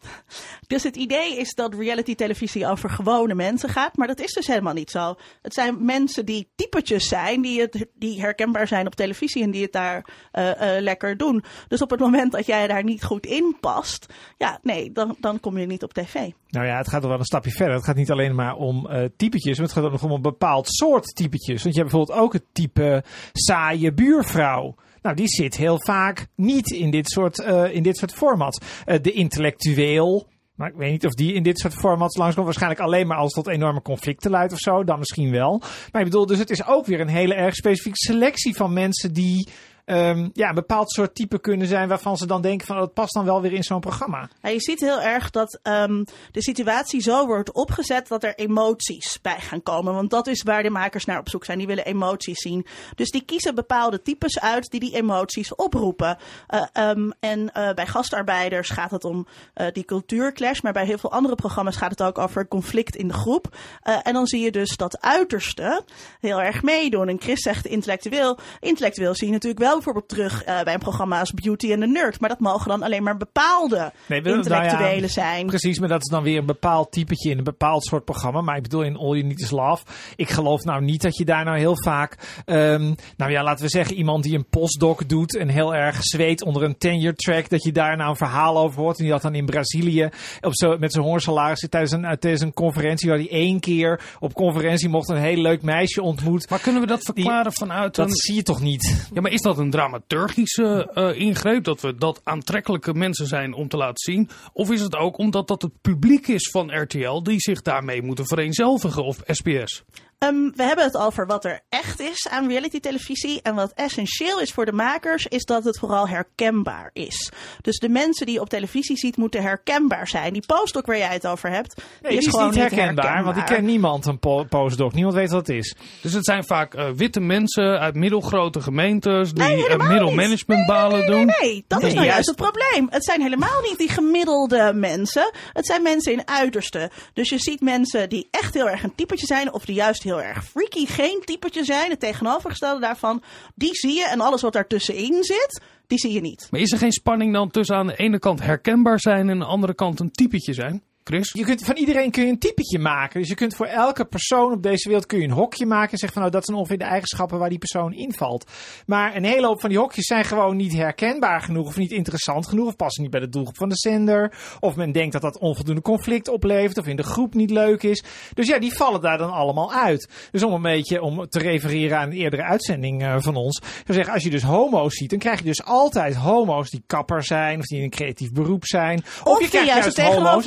Dus 0.67 0.83
het 0.83 0.97
idee 0.97 1.37
is 1.37 1.55
dat 1.55 1.75
reality 1.75 2.15
televisie 2.15 2.67
over 2.67 2.91
gewone 2.91 3.35
mensen 3.35 3.69
gaat, 3.69 3.97
maar 3.97 4.07
dat 4.07 4.21
is 4.21 4.33
dus 4.33 4.47
helemaal 4.47 4.73
niet 4.73 4.91
zo. 4.91 5.15
Het 5.43 5.55
zijn 5.55 5.85
mensen 5.85 6.27
die 6.27 6.49
typetjes 6.55 7.09
zijn, 7.09 7.43
die, 7.43 7.61
het, 7.61 7.87
die 7.95 8.21
herkenbaar 8.21 8.67
zijn 8.67 8.87
op 8.87 8.95
televisie 8.95 9.43
en 9.43 9.51
die 9.51 9.63
het 9.63 9.73
daar 9.73 10.09
uh, 10.33 10.47
uh, 10.47 10.81
lekker 10.81 11.17
doen. 11.17 11.45
Dus 11.69 11.83
op 11.83 11.91
het 11.91 12.01
moment 12.01 12.33
dat 12.33 12.47
jij 12.47 12.67
daar 12.67 12.85
niet 12.85 13.05
goed 13.05 13.27
in 13.27 13.57
past, 13.61 14.15
ja, 14.37 14.59
nee, 14.63 14.93
dan, 14.93 15.17
dan 15.21 15.41
kom 15.41 15.59
je 15.59 15.67
niet 15.67 15.83
op 15.83 15.93
tv. 15.93 16.15
Nou 16.49 16.67
ja, 16.67 16.77
het 16.77 16.89
gaat 16.89 17.03
wel 17.03 17.19
een 17.19 17.25
stapje 17.25 17.51
verder. 17.51 17.75
Het 17.75 17.85
gaat 17.85 17.97
niet 17.97 18.11
alleen 18.11 18.35
maar 18.35 18.55
om 18.55 18.87
uh, 18.91 19.05
typetjes, 19.17 19.57
maar 19.59 19.67
het 19.67 19.77
gaat 19.77 19.85
ook 19.85 19.93
nog 19.93 20.03
om 20.03 20.11
een 20.11 20.23
bepaald 20.23 20.67
soort 20.69 21.15
typetjes. 21.15 21.63
Want 21.63 21.75
je 21.75 21.81
hebt 21.81 21.93
bijvoorbeeld 21.93 22.25
ook 22.25 22.33
het 22.33 22.45
type 22.53 23.05
saaie 23.33 23.93
buurvrouw. 23.93 24.75
Nou, 25.03 25.17
die 25.17 25.29
zit 25.29 25.57
heel 25.57 25.81
vaak 25.85 26.27
niet 26.37 26.71
in 26.71 26.91
dit 26.91 27.11
soort, 27.11 27.39
uh, 27.39 27.75
in 27.75 27.83
dit 27.83 27.97
soort 27.97 28.13
formats. 28.13 28.59
Uh, 28.87 28.97
de 29.03 29.13
intellectueel. 29.13 30.29
Maar 30.55 30.69
ik 30.69 30.77
weet 30.77 30.91
niet 30.91 31.07
of 31.07 31.13
die 31.13 31.33
in 31.33 31.43
dit 31.43 31.59
soort 31.59 31.75
formats 31.75 32.17
langskomt. 32.17 32.45
Waarschijnlijk 32.45 32.83
alleen 32.83 33.07
maar 33.07 33.17
als 33.17 33.33
tot 33.33 33.49
enorme 33.49 33.83
conflicten 33.83 34.31
leidt 34.31 34.53
of 34.53 34.59
zo. 34.59 34.85
Dan 34.85 34.99
misschien 34.99 35.31
wel. 35.31 35.59
Maar 35.93 36.03
ik 36.03 36.09
bedoel, 36.09 36.27
dus 36.27 36.39
het 36.39 36.51
is 36.51 36.67
ook 36.67 36.87
weer 36.87 37.01
een 37.01 37.09
hele 37.09 37.35
erg 37.35 37.55
specifieke 37.55 37.99
selectie 37.99 38.55
van 38.55 38.73
mensen 38.73 39.13
die 39.13 39.49
um, 39.91 40.31
ja, 40.33 40.49
een 40.49 40.55
bepaald 40.55 40.91
soort 40.91 41.15
type 41.15 41.41
kunnen 41.41 41.67
zijn 41.67 41.89
waarvan 41.89 42.17
ze 42.17 42.27
dan 42.27 42.43
denken 42.43 42.67
van 42.67 42.77
oh, 42.77 42.83
dat 42.83 42.95
past 42.95 43.15
dan 43.15 43.25
wel 43.25 43.41
weer 43.41 43.53
in 43.53 43.63
zo'n 43.63 43.81
programma. 43.81 44.29
Je 44.43 44.61
ziet 44.61 44.81
heel 44.81 45.01
erg 45.01 45.31
dat 45.31 45.61
um, 45.63 46.05
de 46.33 46.43
situatie 46.43 47.01
zo 47.01 47.27
wordt 47.27 47.53
opgezet 47.53 48.09
dat 48.09 48.25
er 48.25 48.35
emoties 48.35 49.21
bij 49.23 49.41
gaan 49.41 49.63
komen. 49.63 49.95
Want 49.95 50.11
dat 50.11 50.27
is 50.27 50.43
waar 50.43 50.63
de 50.63 50.71
makers 50.71 51.05
naar 51.05 51.19
op 51.19 51.29
zoek 51.29 51.45
zijn. 51.45 51.59
Die 51.59 51.67
willen 51.67 51.85
emoties 51.85 52.41
zien. 52.41 52.67
Dus 52.95 53.11
die 53.11 53.25
kiezen 53.25 53.55
bepaalde 53.55 54.03
types 54.03 54.41
uit 54.41 54.71
die 54.71 54.81
die 54.81 54.95
emoties 54.95 55.55
oproepen. 55.55 56.19
Uh, 56.49 56.89
um, 56.89 57.13
en 57.21 57.41
uh, 57.41 57.73
bij 57.73 57.87
gastarbeiders 57.87 58.71
gaat 58.71 58.91
het 58.91 59.05
om 59.05 59.27
uh, 59.55 59.67
die 59.73 59.85
cultuurclash. 59.85 60.61
Maar 60.61 60.73
bij 60.73 60.85
heel 60.85 60.99
veel 60.99 61.13
andere 61.13 61.35
programma's 61.35 61.77
gaat 61.77 61.91
het 61.91 62.03
ook 62.03 62.19
over 62.19 62.49
conflict 62.49 62.97
in 62.97 63.09
de 63.09 63.15
groep. 63.15 63.57
en 63.83 64.13
dan 64.13 64.27
zie 64.27 64.41
je 64.41 64.51
dus 64.51 64.77
dat 64.77 65.01
uiterste 65.01 65.85
heel 66.21 66.41
erg 66.43 66.63
meedoen. 66.63 67.09
En 67.09 67.21
Chris 67.21 67.41
zegt 67.41 67.67
intellectueel. 67.67 68.39
Intellectueel 68.61 69.15
zie 69.15 69.27
je 69.27 69.33
natuurlijk 69.33 69.61
wel 69.61 69.80
bijvoorbeeld 69.85 70.09
terug 70.09 70.47
uh, 70.47 70.63
bij 70.63 70.75
een 70.75 70.81
programma 70.81 71.21
als 71.21 71.33
Beauty 71.33 71.73
and 71.73 71.81
the 71.81 71.87
Nerd. 71.87 72.21
Maar 72.21 72.29
dat 72.29 72.41
mogen 72.41 72.69
dan 72.69 72.83
alleen 72.83 73.03
maar 73.03 73.17
bepaalde 73.17 73.93
nee, 74.07 74.23
intellectuele 74.23 74.91
nou 74.91 75.01
ja, 75.01 75.09
zijn. 75.09 75.47
Precies, 75.47 75.79
maar 75.79 75.89
dat 75.89 76.01
is 76.01 76.09
dan 76.11 76.23
weer 76.23 76.39
een 76.39 76.47
bepaald 76.47 76.93
typetje 76.93 77.31
in 77.31 77.39
een 77.39 77.45
bepaald 77.45 77.85
soort 77.85 78.05
programma. 78.05 78.41
Maar 78.41 78.57
ik 78.57 78.63
bedoel 78.63 78.83
in 78.83 78.97
All 78.97 79.17
You 79.17 79.23
Need 79.23 79.41
Is 79.41 79.51
Love. 79.51 79.85
Ik 80.17 80.29
geloof 80.29 80.65
nou 80.65 80.83
niet 80.83 81.03
dat 81.03 81.17
je 81.17 81.25
daar 81.25 81.45
nou 81.45 81.59
heel 81.59 81.83
vaak... 81.83 82.43
Um, 82.47 82.95
nou 83.17 83.31
ja, 83.31 83.43
laten 83.43 83.65
we 83.65 83.71
zeggen 83.71 83.97
iemand 83.97 84.23
die 84.23 84.37
een 84.37 84.49
postdoc 84.49 85.09
doet 85.09 85.37
en 85.37 85.49
heel 85.49 85.75
erg 85.75 85.97
zweet 86.01 86.43
onder 86.43 86.63
een 86.63 86.79
tenure 86.79 87.15
track. 87.15 87.49
Dat 87.49 87.65
je 87.65 87.73
daar 87.73 87.97
nou 87.97 88.11
een 88.11 88.17
verhaal 88.17 88.59
over 88.59 88.81
hoort. 88.81 88.99
En 88.99 89.05
die 89.05 89.13
had 89.13 89.23
dan 89.23 89.35
in 89.35 89.47
Brazilië 89.47 90.09
op 90.41 90.55
zo, 90.55 90.79
met 90.79 90.93
zijn 90.93 91.05
hoorsalaris 91.05 91.67
tijdens 91.69 91.93
een, 91.93 92.19
tijdens 92.19 92.43
een 92.43 92.53
conferentie. 92.53 93.09
Waar 93.09 93.19
hij 93.19 93.31
één 93.31 93.61
keer 93.61 94.01
op 94.19 94.35
conferentie 94.35 94.89
mocht 94.89 95.09
een 95.09 95.17
heel 95.17 95.37
leuk 95.37 95.63
meisje 95.63 96.03
ontmoet. 96.03 96.51
Maar 96.51 96.61
kunnen 96.61 96.81
we 96.81 96.87
dat 96.87 97.03
verklaren 97.03 97.43
die, 97.43 97.53
vanuit... 97.53 97.95
Dat 97.95 98.19
zie 98.19 98.35
je 98.35 98.43
toch 98.43 98.61
niet? 98.61 99.09
Ja, 99.13 99.21
maar 99.21 99.33
is 99.33 99.41
dat 99.41 99.59
een 99.59 99.70
dramaturgische 99.71 100.91
uh, 100.95 101.21
ingreep? 101.21 101.65
Dat 101.65 101.81
we 101.81 101.95
dat 101.95 102.21
aantrekkelijke 102.25 102.95
mensen 102.95 103.27
zijn 103.27 103.53
om 103.53 103.69
te 103.69 103.77
laten 103.77 104.13
zien? 104.13 104.29
Of 104.53 104.71
is 104.71 104.81
het 104.81 104.97
ook 104.97 105.19
omdat 105.19 105.49
dat 105.49 105.63
het 105.63 105.81
publiek 105.81 106.29
is 106.29 106.51
van 106.51 106.81
RTL 106.83 107.23
die 107.23 107.41
zich 107.41 107.63
daarmee 107.63 108.03
moeten 108.03 108.27
vereenzelvigen 108.27 109.05
of 109.05 109.21
SBS? 109.27 109.85
Um, 110.27 110.53
we 110.55 110.63
hebben 110.63 110.85
het 110.85 110.97
over 110.97 111.27
wat 111.27 111.45
er 111.45 111.61
echt 111.69 112.01
is 112.01 112.29
aan 112.31 112.49
reality 112.49 112.81
televisie. 112.81 113.43
En 113.43 113.55
wat 113.55 113.73
essentieel 113.75 114.41
is 114.41 114.53
voor 114.53 114.65
de 114.65 114.73
makers, 114.73 115.27
is 115.27 115.45
dat 115.45 115.65
het 115.65 115.79
vooral 115.79 116.09
herkenbaar 116.09 116.91
is. 116.93 117.33
Dus 117.61 117.79
de 117.79 117.89
mensen 117.89 118.27
die 118.27 118.35
je 118.35 118.41
op 118.41 118.49
televisie 118.49 118.97
ziet, 118.97 119.17
moeten 119.17 119.43
herkenbaar 119.43 120.09
zijn. 120.09 120.33
Die 120.33 120.47
postdoc 120.47 120.87
waar 120.87 120.99
jij 120.99 121.13
het 121.13 121.27
over 121.27 121.51
hebt, 121.51 121.83
nee, 122.03 122.13
is, 122.17 122.27
is 122.27 122.31
gewoon 122.31 122.47
niet 122.47 122.55
herkenbaar, 122.55 123.05
herkenbaar, 123.05 123.25
Want 123.25 123.37
ik 123.37 123.57
ken 123.57 123.65
niemand 123.65 124.07
een 124.07 124.19
po 124.19 124.45
postdoc. 124.45 124.93
Niemand 124.93 125.15
weet 125.15 125.31
wat 125.31 125.47
het 125.47 125.57
is. 125.57 125.75
Dus 126.03 126.13
het 126.13 126.25
zijn 126.25 126.45
vaak 126.45 126.75
uh, 126.75 126.91
witte 126.91 127.21
mensen 127.21 127.79
uit 127.79 127.95
middelgrote 127.95 128.61
gemeentes 128.61 129.33
die 129.33 129.45
nee, 129.45 129.69
uh, 129.69 129.89
middelmanagementbalen 129.89 130.99
nee, 130.99 131.09
nee, 131.09 131.17
doen. 131.17 131.35
Nee, 131.41 131.65
dat 131.67 131.83
is 131.83 131.95
nou 131.95 132.07
juist 132.07 132.27
het 132.27 132.37
probleem. 132.37 132.87
Het 132.91 133.05
zijn 133.05 133.21
helemaal 133.21 133.61
niet 133.63 133.79
die 133.79 133.89
gemiddelde 133.89 134.73
mensen. 134.75 135.31
Het 135.53 135.67
zijn 135.67 135.83
mensen 135.83 136.13
in 136.13 136.29
uiterste. 136.29 136.91
Dus 137.13 137.29
je 137.29 137.39
ziet 137.39 137.61
mensen 137.61 138.09
die 138.09 138.29
echt 138.31 138.55
heel 138.55 138.69
erg 138.69 138.83
een 138.83 138.95
typetje 138.95 139.27
zijn 139.27 139.53
of 139.53 139.65
die 139.65 139.75
juist 139.75 140.09
heel 140.11 140.23
erg 140.23 140.45
freaky, 140.45 140.87
geen 140.87 141.23
typetje 141.25 141.65
zijn. 141.65 141.91
Het 141.91 142.01
tegenovergestelde 142.01 142.81
daarvan, 142.81 143.23
die 143.55 143.75
zie 143.75 143.95
je. 143.95 144.09
En 144.09 144.21
alles 144.21 144.43
wat 144.43 144.53
daartussenin 144.53 145.25
zit, 145.25 145.63
die 145.87 145.99
zie 145.99 146.13
je 146.13 146.21
niet. 146.21 146.49
Maar 146.51 146.61
is 146.61 146.73
er 146.73 146.79
geen 146.79 146.93
spanning 146.93 147.33
dan 147.33 147.51
tussen 147.51 147.77
aan 147.77 147.87
de 147.87 147.97
ene 147.97 148.19
kant 148.19 148.43
herkenbaar 148.43 149.01
zijn 149.01 149.21
en 149.21 149.31
aan 149.31 149.39
de 149.39 149.45
andere 149.45 149.75
kant 149.75 150.01
een 150.01 150.11
typetje 150.11 150.53
zijn? 150.53 150.83
Chris? 151.11 151.33
Je 151.33 151.45
kunt, 151.45 151.65
van 151.65 151.77
iedereen 151.77 152.11
kun 152.11 152.25
je 152.25 152.31
een 152.31 152.39
typetje 152.39 152.79
maken. 152.79 153.21
Dus 153.21 153.29
je 153.29 153.35
kunt 153.35 153.57
voor 153.57 153.67
elke 153.67 154.05
persoon 154.05 154.53
op 154.53 154.63
deze 154.63 154.89
wereld 154.89 155.07
kun 155.07 155.19
je 155.19 155.25
een 155.25 155.31
hokje 155.31 155.67
maken. 155.67 155.93
En 155.93 155.99
zeggen 155.99 156.13
van 156.13 156.23
nou, 156.23 156.35
dat 156.35 156.45
zijn 156.45 156.57
ongeveer 156.57 156.79
de 156.79 156.85
eigenschappen 156.85 157.39
waar 157.39 157.49
die 157.49 157.59
persoon 157.59 157.93
invalt. 157.93 158.51
Maar 158.87 159.17
een 159.17 159.25
hele 159.25 159.47
hoop 159.47 159.61
van 159.61 159.69
die 159.69 159.79
hokjes 159.79 160.05
zijn 160.05 160.25
gewoon 160.25 160.57
niet 160.57 160.73
herkenbaar 160.73 161.41
genoeg. 161.41 161.67
Of 161.67 161.77
niet 161.77 161.91
interessant 161.91 162.49
genoeg. 162.49 162.67
Of 162.67 162.77
passen 162.77 163.03
niet 163.03 163.11
bij 163.11 163.21
de 163.21 163.29
doelgroep 163.29 163.57
van 163.57 163.69
de 163.69 163.77
zender. 163.77 164.35
Of 164.61 164.77
men 164.77 164.93
denkt 164.93 165.13
dat 165.13 165.23
dat 165.23 165.39
onvoldoende 165.39 165.83
conflict 165.83 166.29
oplevert. 166.29 166.79
Of 166.79 166.87
in 166.87 166.97
de 166.97 167.03
groep 167.03 167.35
niet 167.35 167.51
leuk 167.51 167.83
is. 167.83 168.05
Dus 168.35 168.47
ja, 168.47 168.59
die 168.59 168.75
vallen 168.75 169.01
daar 169.01 169.19
dan 169.19 169.33
allemaal 169.33 169.73
uit. 169.73 170.09
Dus 170.31 170.43
om 170.43 170.53
een 170.53 170.63
beetje 170.63 171.03
om 171.03 171.29
te 171.29 171.39
refereren 171.39 171.99
aan 171.99 172.11
een 172.11 172.17
eerdere 172.17 172.43
uitzending 172.43 173.03
uh, 173.03 173.17
van 173.19 173.37
ons. 173.37 173.57
Ik 173.87 173.95
zeggen, 173.95 174.15
als 174.15 174.23
je 174.23 174.31
dus 174.31 174.43
homo's 174.43 174.95
ziet, 174.95 175.11
dan 175.11 175.19
krijg 175.19 175.39
je 175.39 175.45
dus 175.45 175.65
altijd 175.65 176.15
homo's 176.15 176.71
die 176.71 176.83
kapper 176.87 177.25
zijn. 177.25 177.59
Of 177.59 177.65
die 177.65 177.79
in 177.79 177.85
een 177.85 177.91
creatief 177.91 178.33
beroep 178.33 178.65
zijn. 178.65 178.99
Of, 178.99 179.25
of 179.25 179.41
je 179.41 179.49
krijgt 179.49 179.69
juist, 179.69 179.97
juist 179.97 180.15
homo's. 180.15 180.47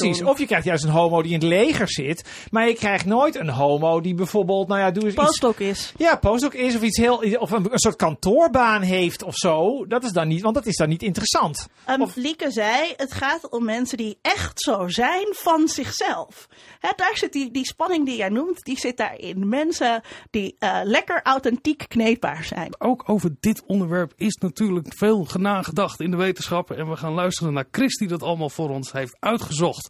Precies. 0.00 0.22
Of 0.22 0.38
je 0.38 0.46
krijgt 0.46 0.64
juist 0.64 0.84
een 0.84 0.90
homo 0.90 1.22
die 1.22 1.32
in 1.32 1.38
het 1.38 1.48
leger 1.48 1.88
zit. 1.88 2.48
Maar 2.50 2.68
je 2.68 2.74
krijgt 2.74 3.04
nooit 3.04 3.36
een 3.36 3.48
homo 3.48 4.00
die 4.00 4.14
bijvoorbeeld, 4.14 4.68
nou 4.68 4.80
ja, 4.80 4.90
doe 4.90 5.04
eens 5.04 5.14
postdoc 5.14 5.58
iets, 5.58 5.68
is. 5.68 5.92
Ja, 5.96 6.16
postdoc 6.16 6.54
is. 6.54 6.76
Of 6.76 6.82
iets 6.82 6.98
heel, 6.98 7.16
of 7.38 7.50
een, 7.50 7.72
een, 7.72 7.78
soort 7.78 7.96
kantoorbaan 7.96 8.82
heeft 8.82 9.22
of 9.22 9.34
zo. 9.34 9.86
Dat 9.86 10.04
is 10.04 10.12
dan 10.12 10.28
niet, 10.28 10.42
want 10.42 10.54
dat 10.54 10.66
is 10.66 10.76
dan 10.76 10.88
niet 10.88 11.02
interessant. 11.02 11.68
Um, 11.90 12.02
of, 12.02 12.16
Lieke 12.16 12.50
zei, 12.50 12.92
het 12.96 13.12
gaat 13.12 13.48
om 13.48 13.64
mensen 13.64 13.96
die 13.96 14.18
echt 14.22 14.60
zo 14.60 14.88
zijn 14.88 15.26
van 15.30 15.68
zichzelf. 15.68 16.48
Hè, 16.78 16.90
daar 16.96 17.16
zit 17.16 17.32
die, 17.32 17.50
die 17.50 17.66
spanning 17.66 18.06
die 18.06 18.16
jij 18.16 18.28
noemt, 18.28 18.64
die 18.64 18.78
zit 18.78 18.96
daarin. 18.96 19.48
Mensen 19.48 20.02
die 20.30 20.56
uh, 20.58 20.80
lekker 20.84 21.20
authentiek 21.22 21.84
kneedbaar 21.88 22.44
zijn. 22.44 22.74
Ook 22.78 23.02
over 23.06 23.36
dit 23.40 23.62
onderwerp 23.66 24.12
is 24.16 24.34
natuurlijk 24.34 24.94
veel 24.96 25.26
nagedacht 25.38 26.00
in 26.00 26.10
de 26.10 26.16
wetenschappen. 26.16 26.76
En 26.76 26.88
we 26.88 26.96
gaan 26.96 27.12
luisteren 27.12 27.52
naar 27.52 27.68
Chris 27.70 27.96
die 27.96 28.08
dat 28.08 28.22
allemaal 28.22 28.50
voor 28.50 28.70
ons 28.70 28.92
heeft 28.92 29.16
uitgezocht. 29.20 29.89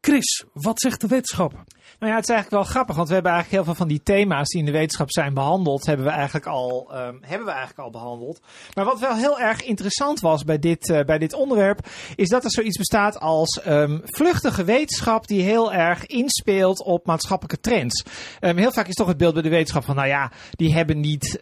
Chris, 0.00 0.44
wat 0.52 0.80
zegt 0.80 1.00
de 1.00 1.06
wetenschap? 1.06 1.52
Nou 1.98 2.10
ja, 2.12 2.18
het 2.18 2.28
is 2.28 2.34
eigenlijk 2.34 2.50
wel 2.62 2.72
grappig, 2.72 2.96
want 2.96 3.08
we 3.08 3.14
hebben 3.14 3.32
eigenlijk 3.32 3.62
heel 3.62 3.74
veel 3.74 3.84
van 3.84 3.94
die 3.94 4.02
thema's 4.02 4.48
die 4.48 4.60
in 4.60 4.66
de 4.66 4.72
wetenschap 4.72 5.10
zijn 5.10 5.34
behandeld, 5.34 5.86
hebben 5.86 6.06
we 6.06 6.12
eigenlijk 6.12 6.46
al, 6.46 6.90
um, 6.92 7.18
hebben 7.20 7.46
we 7.46 7.52
eigenlijk 7.52 7.78
al 7.78 7.90
behandeld. 7.90 8.40
Maar 8.74 8.84
wat 8.84 9.00
wel 9.00 9.16
heel 9.16 9.40
erg 9.40 9.62
interessant 9.62 10.20
was 10.20 10.44
bij 10.44 10.58
dit, 10.58 10.88
uh, 10.88 11.00
bij 11.00 11.18
dit 11.18 11.32
onderwerp, 11.32 11.86
is 12.14 12.28
dat 12.28 12.44
er 12.44 12.50
zoiets 12.50 12.78
bestaat 12.78 13.20
als 13.20 13.60
um, 13.66 14.00
vluchtige 14.04 14.64
wetenschap 14.64 15.26
die 15.26 15.42
heel 15.42 15.72
erg 15.72 16.06
inspeelt 16.06 16.84
op 16.84 17.06
maatschappelijke 17.06 17.60
trends. 17.60 18.04
Um, 18.40 18.56
heel 18.56 18.72
vaak 18.72 18.88
is 18.88 18.94
toch 18.94 19.08
het 19.08 19.16
beeld 19.16 19.34
bij 19.34 19.42
de 19.42 19.48
wetenschap 19.48 19.84
van, 19.84 19.96
nou 19.96 20.08
ja, 20.08 20.32
die 20.50 20.74
hebben 20.74 21.00
niet, 21.00 21.38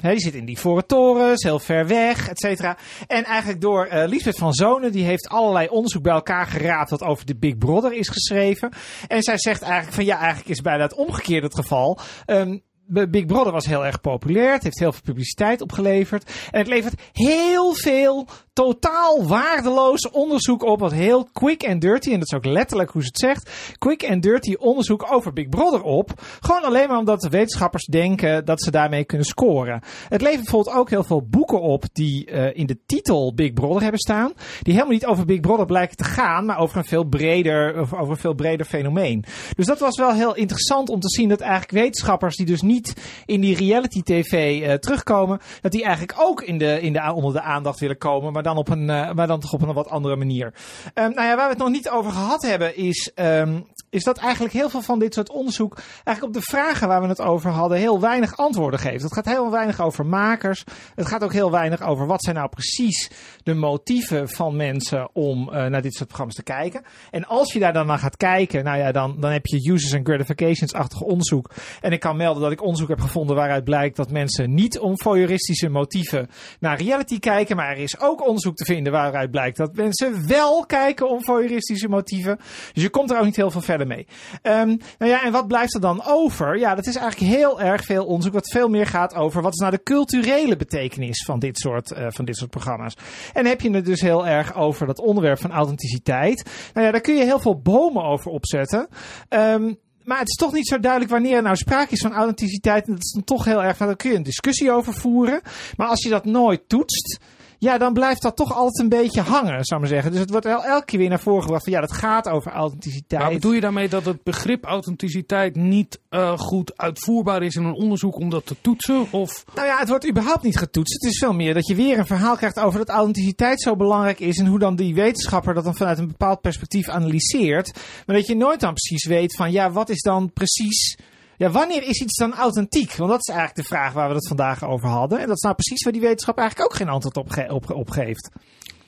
die 0.00 0.20
zitten 0.20 0.40
in 0.40 0.44
die 0.44 0.84
torens, 0.86 1.42
heel 1.42 1.58
ver 1.58 1.86
weg, 1.86 2.28
et 2.28 2.38
cetera. 2.38 2.78
En 3.06 3.24
eigenlijk 3.24 3.60
door 3.60 3.86
uh, 3.86 4.04
Lisbeth 4.06 4.38
van 4.38 4.52
Zonen, 4.52 4.92
die 4.92 5.04
heeft 5.04 5.28
allerlei 5.28 5.68
onderzoek 5.68 6.02
bij 6.02 6.12
elkaar 6.12 6.46
geraapt 6.46 6.90
wat 6.90 7.02
over 7.02 7.26
de 7.26 7.36
Big 7.36 7.58
Brother 7.58 7.87
is 7.96 8.08
geschreven. 8.08 8.72
En 9.06 9.22
zij 9.22 9.38
zegt 9.38 9.62
eigenlijk 9.62 9.94
van 9.94 10.04
ja, 10.04 10.18
eigenlijk 10.18 10.48
is 10.48 10.60
bijna 10.60 10.82
het 10.82 10.94
omgekeerde 10.94 11.46
het 11.46 11.54
geval. 11.54 11.98
Um, 12.26 12.62
Big 12.88 13.26
Brother 13.26 13.52
was 13.52 13.66
heel 13.66 13.86
erg 13.86 14.00
populair. 14.00 14.52
Het 14.52 14.62
heeft 14.62 14.78
heel 14.78 14.92
veel 14.92 15.02
publiciteit 15.04 15.60
opgeleverd. 15.60 16.30
En 16.50 16.58
het 16.58 16.68
levert 16.68 17.00
heel 17.12 17.74
veel 17.74 18.26
totaal 18.52 19.26
waardeloos 19.26 20.10
onderzoek 20.10 20.62
op. 20.62 20.80
Wat 20.80 20.92
heel 20.92 21.28
quick 21.32 21.64
and 21.64 21.80
dirty, 21.80 22.12
en 22.12 22.18
dat 22.18 22.32
is 22.32 22.36
ook 22.36 22.44
letterlijk 22.44 22.90
hoe 22.90 23.02
ze 23.02 23.08
het 23.08 23.18
zegt. 23.18 23.50
Quick 23.78 24.10
and 24.10 24.22
dirty 24.22 24.54
onderzoek 24.54 25.12
over 25.12 25.32
Big 25.32 25.48
Brother 25.48 25.82
op. 25.82 26.10
Gewoon 26.40 26.62
alleen 26.62 26.88
maar 26.88 26.98
omdat 26.98 27.20
de 27.20 27.28
wetenschappers 27.28 27.84
denken 27.84 28.44
dat 28.44 28.62
ze 28.62 28.70
daarmee 28.70 29.04
kunnen 29.04 29.26
scoren. 29.26 29.82
Het 30.08 30.20
levert 30.20 30.42
bijvoorbeeld 30.42 30.76
ook 30.76 30.90
heel 30.90 31.04
veel 31.04 31.26
boeken 31.26 31.60
op 31.60 31.84
die 31.92 32.30
uh, 32.30 32.56
in 32.56 32.66
de 32.66 32.78
titel 32.86 33.34
Big 33.34 33.52
Brother 33.52 33.82
hebben 33.82 34.00
staan. 34.00 34.32
Die 34.62 34.72
helemaal 34.72 34.94
niet 34.94 35.06
over 35.06 35.24
Big 35.24 35.40
Brother 35.40 35.66
blijken 35.66 35.96
te 35.96 36.04
gaan, 36.04 36.44
maar 36.44 36.58
over 36.58 36.76
een 36.76 36.84
veel 36.84 37.04
breder, 37.04 37.76
over 37.76 38.10
een 38.10 38.16
veel 38.16 38.34
breder 38.34 38.66
fenomeen. 38.66 39.24
Dus 39.56 39.66
dat 39.66 39.78
was 39.78 39.96
wel 39.96 40.12
heel 40.12 40.34
interessant 40.34 40.88
om 40.88 41.00
te 41.00 41.08
zien 41.08 41.28
dat 41.28 41.40
eigenlijk 41.40 41.70
wetenschappers 41.70 42.36
die 42.36 42.46
dus 42.46 42.62
niet 42.62 42.77
in 43.26 43.40
die 43.40 43.56
reality 43.56 44.02
tv 44.02 44.60
uh, 44.62 44.72
terugkomen, 44.72 45.40
dat 45.60 45.72
die 45.72 45.82
eigenlijk 45.84 46.18
ook 46.20 46.42
in 46.42 46.58
de, 46.58 46.80
in 46.80 46.92
de, 46.92 47.12
onder 47.12 47.32
de 47.32 47.42
aandacht 47.42 47.80
willen 47.80 47.98
komen, 47.98 48.32
maar 48.32 48.42
dan, 48.42 48.56
op 48.56 48.68
een, 48.68 48.88
uh, 48.88 49.12
maar 49.12 49.26
dan 49.26 49.40
toch 49.40 49.52
op 49.52 49.62
een 49.62 49.72
wat 49.72 49.88
andere 49.88 50.16
manier. 50.16 50.54
Um, 50.94 51.14
nou 51.14 51.26
ja, 51.26 51.36
waar 51.36 51.44
we 51.44 51.52
het 51.52 51.58
nog 51.58 51.70
niet 51.70 51.90
over 51.90 52.12
gehad 52.12 52.42
hebben, 52.42 52.76
is, 52.76 53.12
um, 53.14 53.66
is 53.90 54.04
dat 54.04 54.18
eigenlijk 54.18 54.54
heel 54.54 54.68
veel 54.68 54.82
van 54.82 54.98
dit 54.98 55.14
soort 55.14 55.30
onderzoek, 55.30 55.76
eigenlijk 56.04 56.22
op 56.36 56.42
de 56.42 56.50
vragen 56.50 56.88
waar 56.88 57.00
we 57.00 57.08
het 57.08 57.20
over 57.20 57.50
hadden, 57.50 57.78
heel 57.78 58.00
weinig 58.00 58.36
antwoorden 58.36 58.80
geeft. 58.80 59.02
Het 59.02 59.12
gaat 59.12 59.24
heel 59.24 59.50
weinig 59.50 59.80
over 59.80 60.06
makers. 60.06 60.64
Het 60.94 61.06
gaat 61.06 61.24
ook 61.24 61.32
heel 61.32 61.50
weinig 61.50 61.82
over 61.82 62.06
wat 62.06 62.22
zijn 62.22 62.36
nou 62.36 62.48
precies 62.48 63.10
de 63.42 63.54
motieven 63.54 64.28
van 64.28 64.56
mensen 64.56 65.08
om 65.12 65.48
uh, 65.48 65.66
naar 65.66 65.82
dit 65.82 65.94
soort 65.94 66.06
programma's 66.06 66.36
te 66.36 66.42
kijken. 66.42 66.82
En 67.10 67.24
als 67.24 67.52
je 67.52 67.58
daar 67.58 67.72
dan 67.72 67.86
naar 67.86 67.98
gaat 67.98 68.16
kijken, 68.16 68.64
nou 68.64 68.78
ja, 68.78 68.92
dan, 68.92 69.16
dan 69.20 69.30
heb 69.30 69.46
je 69.46 69.70
users 69.72 69.94
and 69.94 70.06
gratifications-achtig 70.06 71.00
onderzoek. 71.00 71.50
En 71.80 71.92
ik 71.92 72.00
kan 72.00 72.16
melden 72.16 72.42
dat 72.42 72.52
ik 72.52 72.62
onderzoek 72.62 72.88
heb 72.88 73.00
gevonden 73.00 73.36
waaruit 73.36 73.64
blijkt 73.64 73.96
dat 73.96 74.10
mensen 74.10 74.54
niet 74.54 74.78
om 74.78 75.00
voyeuristische 75.00 75.68
motieven 75.68 76.28
naar 76.60 76.80
reality 76.80 77.18
kijken. 77.18 77.56
Maar 77.56 77.70
er 77.70 77.82
is 77.82 78.00
ook 78.00 78.26
onderzoek 78.26 78.54
te 78.54 78.64
vinden 78.64 78.92
waaruit 78.92 79.30
blijkt 79.30 79.56
dat 79.56 79.76
mensen 79.76 80.28
wel 80.28 80.66
kijken 80.66 81.08
om 81.08 81.24
voyeuristische 81.24 81.88
motieven. 81.88 82.38
Dus 82.72 82.82
je 82.82 82.90
komt 82.90 83.10
er 83.10 83.18
ook 83.18 83.24
niet 83.24 83.36
heel 83.36 83.50
veel 83.50 83.60
verder 83.60 83.77
mee. 83.86 84.06
Um, 84.42 84.78
nou 84.98 85.10
ja, 85.10 85.24
en 85.24 85.32
wat 85.32 85.46
blijft 85.46 85.74
er 85.74 85.80
dan 85.80 86.02
over? 86.04 86.58
Ja, 86.58 86.74
dat 86.74 86.86
is 86.86 86.96
eigenlijk 86.96 87.32
heel 87.32 87.60
erg 87.60 87.84
veel 87.84 88.04
onderzoek 88.04 88.32
wat 88.32 88.50
veel 88.50 88.68
meer 88.68 88.86
gaat 88.86 89.14
over 89.14 89.42
wat 89.42 89.52
is 89.52 89.58
nou 89.58 89.72
de 89.72 89.82
culturele 89.82 90.56
betekenis 90.56 91.24
van 91.24 91.38
dit 91.38 91.58
soort, 91.58 91.90
uh, 91.90 92.06
van 92.08 92.24
dit 92.24 92.36
soort 92.36 92.50
programma's. 92.50 92.96
En 93.32 93.46
heb 93.46 93.60
je 93.60 93.70
het 93.70 93.84
dus 93.84 94.00
heel 94.00 94.26
erg 94.26 94.54
over 94.54 94.86
dat 94.86 94.98
onderwerp 94.98 95.40
van 95.40 95.52
authenticiteit. 95.52 96.50
Nou 96.72 96.86
ja, 96.86 96.92
daar 96.92 97.00
kun 97.00 97.16
je 97.16 97.24
heel 97.24 97.40
veel 97.40 97.60
bomen 97.60 98.02
over 98.02 98.30
opzetten. 98.30 98.88
Um, 99.28 99.78
maar 100.08 100.18
het 100.18 100.28
is 100.28 100.34
toch 100.34 100.52
niet 100.52 100.68
zo 100.68 100.80
duidelijk 100.80 101.10
wanneer 101.12 101.36
er 101.36 101.42
nou 101.42 101.56
sprake 101.56 101.92
is 101.92 102.00
van 102.00 102.12
authenticiteit. 102.12 102.86
En 102.86 102.92
dat 102.92 103.02
is 103.02 103.12
dan 103.12 103.24
toch 103.24 103.44
heel 103.44 103.62
erg, 103.62 103.78
nou, 103.78 103.90
daar 103.90 103.96
kun 103.96 104.10
je 104.10 104.16
een 104.16 104.22
discussie 104.22 104.70
over 104.70 104.94
voeren. 104.94 105.40
Maar 105.76 105.88
als 105.88 106.02
je 106.02 106.08
dat 106.08 106.24
nooit 106.24 106.68
toetst, 106.68 107.18
ja, 107.58 107.78
dan 107.78 107.92
blijft 107.92 108.22
dat 108.22 108.36
toch 108.36 108.54
altijd 108.54 108.78
een 108.78 109.00
beetje 109.00 109.20
hangen, 109.20 109.64
zou 109.64 109.80
ik 109.80 109.86
maar 109.86 109.88
zeggen. 109.88 110.10
Dus 110.10 110.20
het 110.20 110.30
wordt 110.30 110.46
el 110.46 110.64
elke 110.64 110.84
keer 110.84 110.98
weer 110.98 111.08
naar 111.08 111.20
voren 111.20 111.42
gebracht 111.42 111.64
van 111.64 111.72
ja, 111.72 111.80
dat 111.80 111.92
gaat 111.92 112.28
over 112.28 112.52
authenticiteit. 112.52 113.22
Maar 113.22 113.32
bedoel 113.32 113.52
je 113.52 113.60
daarmee 113.60 113.88
dat 113.88 114.04
het 114.04 114.22
begrip 114.22 114.64
authenticiteit 114.64 115.56
niet 115.56 116.00
uh, 116.10 116.38
goed 116.38 116.72
uitvoerbaar 116.76 117.42
is 117.42 117.54
in 117.54 117.64
een 117.64 117.74
onderzoek 117.74 118.16
om 118.16 118.30
dat 118.30 118.46
te 118.46 118.56
toetsen? 118.60 119.06
Of? 119.10 119.44
Nou 119.54 119.66
ja, 119.66 119.78
het 119.78 119.88
wordt 119.88 120.08
überhaupt 120.08 120.42
niet 120.42 120.58
getoetst. 120.58 121.02
Het 121.02 121.12
is 121.12 121.18
veel 121.18 121.32
meer 121.32 121.54
dat 121.54 121.66
je 121.66 121.74
weer 121.74 121.98
een 121.98 122.06
verhaal 122.06 122.36
krijgt 122.36 122.58
over 122.58 122.78
dat 122.78 122.88
authenticiteit 122.88 123.62
zo 123.62 123.76
belangrijk 123.76 124.20
is 124.20 124.38
en 124.38 124.46
hoe 124.46 124.58
dan 124.58 124.76
die 124.76 124.94
wetenschapper 124.94 125.54
dat 125.54 125.64
dan 125.64 125.76
vanuit 125.76 125.98
een 125.98 126.08
bepaald 126.08 126.40
perspectief 126.40 126.88
analyseert. 126.88 127.78
Maar 128.06 128.16
dat 128.16 128.26
je 128.26 128.36
nooit 128.36 128.60
dan 128.60 128.74
precies 128.74 129.06
weet 129.06 129.36
van 129.36 129.52
ja, 129.52 129.70
wat 129.70 129.88
is 129.88 130.02
dan 130.02 130.32
precies... 130.32 130.96
Ja, 131.38 131.50
wanneer 131.50 131.82
is 131.82 132.00
iets 132.00 132.18
dan 132.18 132.34
authentiek? 132.34 132.94
Want 132.94 133.10
dat 133.10 133.18
is 133.18 133.34
eigenlijk 133.34 133.60
de 133.60 133.74
vraag 133.74 133.92
waar 133.92 134.08
we 134.08 134.14
het 134.14 134.28
vandaag 134.28 134.64
over 134.64 134.88
hadden. 134.88 135.18
En 135.18 135.26
dat 135.26 135.36
is 135.36 135.42
nou 135.42 135.54
precies 135.54 135.84
waar 135.84 135.92
die 135.92 136.02
wetenschap 136.02 136.38
eigenlijk 136.38 136.70
ook 136.70 136.76
geen 136.76 136.88
antwoord 136.88 137.16
op, 137.50 137.70
op, 137.70 137.90
geeft. 137.90 138.30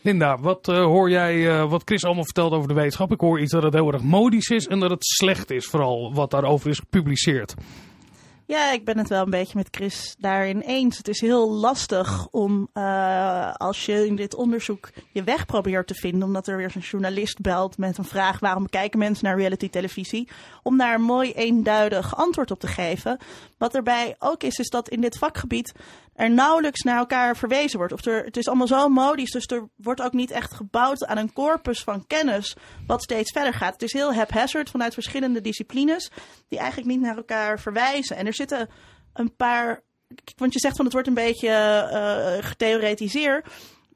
Linda, 0.03 0.39
wat 0.39 0.69
uh, 0.69 0.85
hoor 0.85 1.11
jij, 1.11 1.35
uh, 1.35 1.71
wat 1.71 1.83
Chris 1.85 2.05
allemaal 2.05 2.25
vertelt 2.25 2.53
over 2.53 2.69
de 2.69 2.75
wetenschap? 2.75 3.13
Ik 3.13 3.21
hoor 3.21 3.41
iets 3.41 3.53
dat 3.53 3.63
het 3.63 3.75
heel 3.75 3.93
erg 3.93 4.03
modisch 4.03 4.49
is 4.49 4.67
en 4.67 4.81
dat 4.81 4.91
het 4.91 5.05
slecht 5.05 5.51
is, 5.51 5.67
vooral 5.67 6.15
wat 6.15 6.31
daarover 6.31 6.71
is 6.71 6.79
gepubliceerd. 6.79 7.55
Ja, 8.51 8.73
ik 8.73 8.85
ben 8.85 8.99
het 8.99 9.09
wel 9.09 9.23
een 9.23 9.31
beetje 9.31 9.57
met 9.57 9.69
Chris 9.71 10.17
daarin 10.19 10.61
eens. 10.61 10.97
Het 10.97 11.09
is 11.09 11.21
heel 11.21 11.51
lastig 11.51 12.29
om, 12.31 12.69
uh, 12.75 13.53
als 13.55 13.87
je 13.87 14.07
in 14.07 14.17
dit 14.17 14.35
onderzoek 14.35 14.91
je 15.13 15.23
weg 15.23 15.47
probeert 15.47 15.87
te 15.87 15.95
vinden, 15.95 16.23
omdat 16.23 16.47
er 16.47 16.57
weer 16.57 16.71
zo'n 16.71 16.83
journalist 16.83 17.41
belt 17.41 17.79
met 17.79 17.99
een 17.99 18.05
vraag 18.05 18.39
waarom 18.39 18.69
kijken 18.69 18.99
mensen 18.99 19.25
naar 19.25 19.37
reality 19.37 19.69
televisie, 19.69 20.29
om 20.63 20.79
daar 20.79 20.95
een 20.95 21.03
mooi 21.03 21.33
eenduidig 21.33 22.17
antwoord 22.17 22.51
op 22.51 22.61
te 22.61 22.67
geven. 22.67 23.19
Wat 23.59 23.75
erbij 23.75 24.17
ook 24.19 24.43
is, 24.43 24.59
is 24.59 24.69
dat 24.69 24.89
in 24.89 25.01
dit 25.01 25.19
vakgebied 25.19 25.73
er 26.21 26.31
nauwelijks 26.31 26.83
naar 26.83 26.97
elkaar 26.97 27.37
verwezen 27.37 27.79
wordt. 27.79 27.93
Of 27.93 28.05
er, 28.05 28.25
het 28.25 28.37
is 28.37 28.49
allemaal 28.49 28.67
zo 28.67 28.89
modisch, 28.89 29.31
dus 29.31 29.47
er 29.47 29.69
wordt 29.77 30.03
ook 30.03 30.13
niet 30.13 30.31
echt 30.31 30.55
gebouwd 30.55 31.05
aan 31.07 31.17
een 31.17 31.33
corpus 31.33 31.83
van 31.83 32.07
kennis 32.07 32.57
wat 32.87 33.03
steeds 33.03 33.33
verder 33.33 33.55
gaat. 33.55 33.73
Het 33.73 33.83
is 33.83 33.93
heel 33.93 34.15
haphazard 34.15 34.71
vanuit 34.71 34.95
verschillende 34.95 35.41
disciplines 35.41 36.11
die 36.49 36.59
eigenlijk 36.59 36.89
niet 36.89 37.01
naar 37.01 37.17
elkaar 37.17 37.61
verwijzen. 37.61 38.17
En 38.17 38.27
er 38.27 38.35
zitten 38.35 38.69
een 39.13 39.37
paar, 39.37 39.83
want 40.37 40.53
je 40.53 40.59
zegt 40.59 40.77
van 40.77 40.85
het 40.85 40.95
wordt 40.95 41.09
een 41.09 41.15
beetje 41.15 41.49
uh, 41.49 42.47
getheoretiseerd 42.49 43.47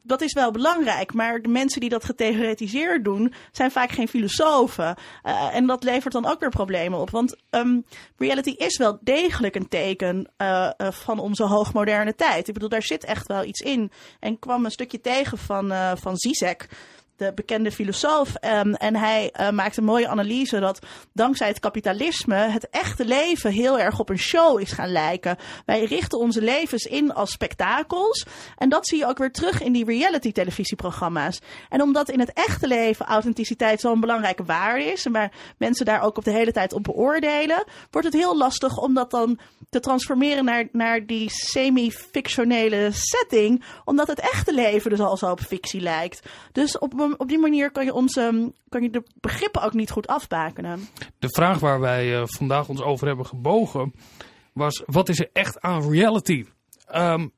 dat 0.07 0.21
is 0.21 0.33
wel 0.33 0.51
belangrijk, 0.51 1.13
maar 1.13 1.43
de 1.43 1.49
mensen 1.49 1.81
die 1.81 1.89
dat 1.89 2.05
getheoretiseerd 2.05 3.05
doen, 3.05 3.35
zijn 3.53 3.71
vaak 3.71 3.91
geen 3.91 4.09
filosofen. 4.09 4.97
Uh, 5.25 5.55
en 5.55 5.67
dat 5.67 5.85
levert 5.85 6.13
dan 6.13 6.27
ook 6.27 6.41
weer 6.41 6.51
problemen 6.51 6.99
op. 6.99 7.11
Want 7.11 7.37
um, 7.51 7.85
reality 8.17 8.51
is 8.51 8.77
wel 8.77 8.99
degelijk 9.01 9.55
een 9.55 9.69
teken 9.69 10.31
uh, 10.39 10.71
uh, 10.79 10.91
van 10.91 11.19
onze 11.19 11.45
hoogmoderne 11.45 12.15
tijd. 12.15 12.49
Ik 12.49 12.55
bedoel, 12.55 12.69
daar 12.69 12.83
zit 12.83 13.05
echt 13.05 13.27
wel 13.27 13.45
iets 13.45 13.61
in. 13.61 13.91
En 14.21 14.39
kwam 14.39 14.65
een 14.65 14.71
stukje 14.71 15.01
tegen 15.01 15.39
van, 15.39 15.73
van 15.99 16.17
Zizek. 16.17 16.69
De 17.17 17.33
bekende 17.35 17.73
filosoof. 17.73 18.35
Ehm, 18.35 18.73
en 18.73 18.97
hij 18.97 19.33
uh, 19.41 19.51
maakt 19.51 19.77
een 19.77 19.85
mooie 19.85 20.09
analyse 20.09 20.59
dat 20.59 20.79
dankzij 21.13 21.49
het 21.49 21.61
kapitalisme 21.61 22.35
het 22.35 22.69
echte 22.71 23.05
leven 23.05 23.53
heel 23.53 23.79
erg 23.79 23.99
op 23.99 24.09
een 24.09 24.19
show 24.19 24.61
is 24.61 24.73
gaan 24.73 24.93
lijken. 24.93 25.37
Wij 25.65 25.85
richten 25.85 26.19
onze 26.19 26.43
levens 26.43 26.85
in 26.85 27.13
als 27.13 27.31
spektakels. 27.31 28.27
En 28.57 28.69
dat 28.69 28.89
zie 28.89 28.99
je 28.99 29.07
ook 29.07 29.19
weer 29.19 29.33
terug 29.33 29.63
in 29.63 29.73
die 29.73 29.85
reality 29.85 30.33
televisieprogramma's. 30.33 31.41
En 31.69 31.83
omdat 31.83 32.11
in 32.11 32.21
het 32.21 32.33
echte 32.33 32.67
leven 32.67 33.07
authenticiteit 33.07 33.81
zo'n 33.81 34.01
belangrijke 34.01 34.45
waarde 34.45 34.85
is. 34.85 35.07
En 35.07 35.13
waar 35.13 35.33
mensen 35.59 35.87
daar 35.87 36.03
ook 36.03 36.17
op 36.17 36.25
de 36.25 36.31
hele 36.31 36.53
tijd 36.53 36.73
op 36.73 36.83
beoordelen. 36.83 37.65
Wordt 37.91 38.07
het 38.07 38.17
heel 38.17 38.37
lastig 38.37 38.77
om 38.77 38.95
dat 38.95 39.11
dan 39.11 39.39
te 39.71 39.81
transformeren 39.81 40.45
naar, 40.45 40.69
naar 40.73 41.07
die 41.07 41.31
semi-fictionele 41.31 42.89
setting. 42.93 43.65
Omdat 43.85 44.07
het 44.07 44.21
echte 44.21 44.55
leven 44.55 44.91
dus 44.91 45.01
al 45.01 45.17
zo 45.17 45.31
op 45.31 45.41
fictie 45.41 45.81
lijkt. 45.81 46.29
Dus 46.53 46.79
op 46.79 46.93
op 47.13 47.29
die 47.29 47.39
manier 47.39 47.71
kan 47.71 47.85
je, 47.85 47.93
onze, 47.93 48.53
kan 48.69 48.83
je 48.83 48.91
de 48.91 49.03
begrippen 49.21 49.63
ook 49.63 49.73
niet 49.73 49.91
goed 49.91 50.07
afbakenen. 50.07 50.89
De 51.19 51.29
vraag 51.29 51.59
waar 51.59 51.81
wij 51.81 52.19
uh, 52.19 52.23
vandaag 52.25 52.69
ons 52.69 52.83
over 52.83 53.07
hebben 53.07 53.27
gebogen 53.27 53.95
was: 54.53 54.83
wat 54.87 55.09
is 55.09 55.19
er 55.19 55.31
echt 55.33 55.61
aan 55.61 55.91
reality? 55.91 56.45
Um, 56.95 57.33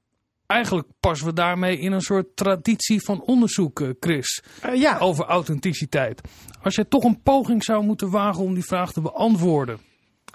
eigenlijk 0.47 0.89
passen 1.01 1.27
we 1.27 1.33
daarmee 1.33 1.79
in 1.79 1.93
een 1.93 2.01
soort 2.01 2.37
traditie 2.37 3.03
van 3.03 3.23
onderzoek, 3.23 3.81
uh, 3.81 3.91
Chris. 4.01 4.43
Uh, 4.67 4.75
ja. 4.81 4.99
Over 4.99 5.25
authenticiteit. 5.25 6.21
Als 6.63 6.75
je 6.75 6.89
toch 6.89 7.05
een 7.05 7.23
poging 7.23 7.65
zou 7.65 7.85
moeten 7.85 8.11
wagen 8.11 8.43
om 8.43 8.55
die 8.55 8.65
vraag 8.65 8.93
te 8.93 9.01
beantwoorden. 9.01 9.79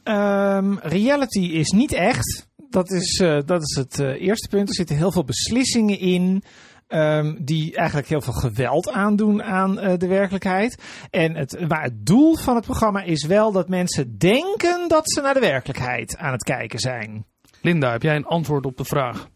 Um, 0.04 0.80
reality 0.80 1.40
is 1.40 1.70
niet 1.70 1.92
echt. 1.92 2.50
Dat 2.70 2.92
is, 2.92 3.20
uh, 3.20 3.40
dat 3.46 3.62
is 3.62 3.76
het 3.76 4.00
eerste 4.00 4.48
punt. 4.48 4.70
Er 4.70 4.76
zitten 4.76 4.96
heel 4.96 5.12
veel 5.12 5.24
beslissingen 5.24 6.00
in. 6.00 6.44
Um, 6.94 7.38
die 7.46 7.76
eigenlijk 7.76 8.08
heel 8.08 8.22
veel 8.22 8.34
geweld 8.34 8.90
aandoen 8.90 9.44
aan 9.44 9.80
uh, 9.80 9.94
de 9.98 10.08
werkelijkheid. 10.08 10.84
En 11.10 11.36
het, 11.36 11.68
maar 11.68 11.84
het 11.84 12.06
doel 12.06 12.36
van 12.36 12.56
het 12.56 12.66
programma 12.66 13.02
is 13.02 13.26
wel 13.26 13.52
dat 13.52 13.70
mensen 13.70 14.18
denken 14.18 14.88
dat 14.88 15.12
ze 15.12 15.22
naar 15.22 15.34
de 15.34 15.40
werkelijkheid 15.40 16.18
aan 16.18 16.32
het 16.32 16.44
kijken 16.44 16.80
zijn. 16.80 17.26
Linda, 17.62 17.92
heb 17.92 18.02
jij 18.02 18.16
een 18.16 18.26
antwoord 18.26 18.66
op 18.66 18.78
de 18.78 18.86
vraag? 18.86 19.28